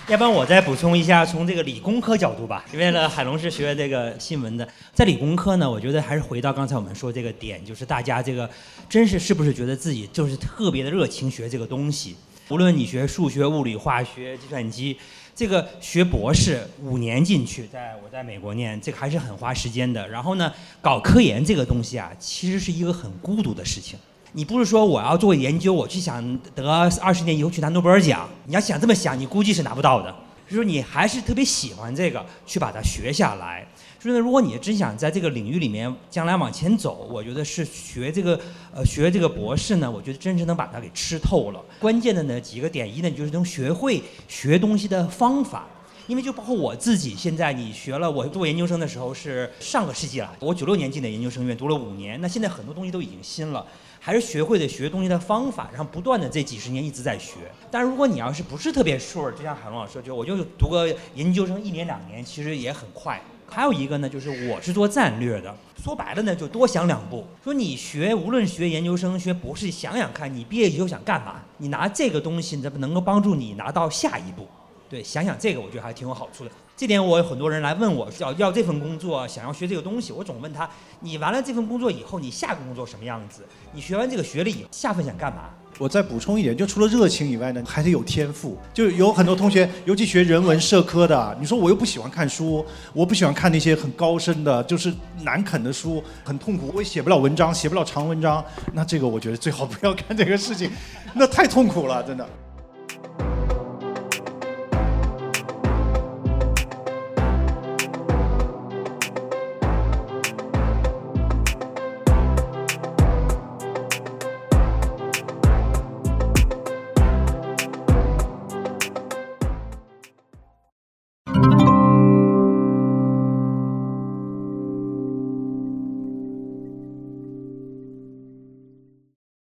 [0.08, 8.50] 要不然我再补充一下，从这个理工科角度吧，因为呢，海龙是学这个新闻的，在理工科呢，我觉得还是回到刚才我们说这个点，就是大家这个
[8.90, 12.16] 真是是不是觉得自己就是特别的热情学这个东西？
[12.50, 14.98] 无论你学数学、物理、化学、计算机。
[15.34, 20.08] 这个学博士五年进去，在我在美国念，这个还是很花时间的。
[20.08, 23.98] 然后呢，搞科研这个东西啊，其实是一个很孤独的事情。
[24.34, 26.70] 你不是说我要做研究，我去想得
[27.02, 30.14] 二十年以后去拿诺贝尔奖，你要想这么想，你估计是拿不到的。
[30.50, 33.66] 就是你还是特别喜欢这个，去把它学下来。
[34.04, 38.40] 就是如果你真想在这个领域里面将来往前走，我觉得是学这个
[38.74, 41.64] 呃学这个博士呢，我觉得真是能把它给吃透了。
[41.80, 45.68] 关键的呢几个点，一呢就是能学会学东西的方法，
[46.08, 53.64] 因为就包括我自己，现在你学了，我做研究生的时候是上个世纪了，我九六年进的研究生院，读了五年，那现在很多东西都已经新了。
[54.04, 57.36] 还是学会的学东西的方法，然后不断的这几十年一直在学。
[57.70, 63.22] 但是如果你要是不是特别 sure，就像海龙老师，就我就读个研究生一年两年，其实也很快。
[63.54, 65.54] 还有一个呢，就是我是做战略的，
[65.84, 67.28] 说白了呢，就多想两步。
[67.44, 74.48] 说你学，无论学研究生、学博士，想想看你毕业以后想干嘛，你拿这个东西，能不能够帮助你拿到下一步？
[74.90, 76.52] 对，想想这个，我觉得还挺有好处的。
[76.78, 80.70] 这点我有很多人来问我，要要这份工作，想要学这个东西，我总问他，
[81.02, 83.46] 你完了这份工作以后，你下个工作什么样子？
[83.74, 85.50] 你学完这个学历以后，下份想干嘛？
[85.78, 88.58] 我再补充一点，就除了热情以外呢，还得有天赋。
[88.74, 94.94] 就有很多同学，尤其学人文社科的，你说我又不喜欢看书，我不喜欢看那些很高深的，就是
[95.24, 98.44] 难啃的书，很痛苦，我也写不了文章，写不了长文章，
[98.74, 100.70] 那这个我觉得最好不要干这个事情，
[101.14, 102.28] 那太痛苦了，真的。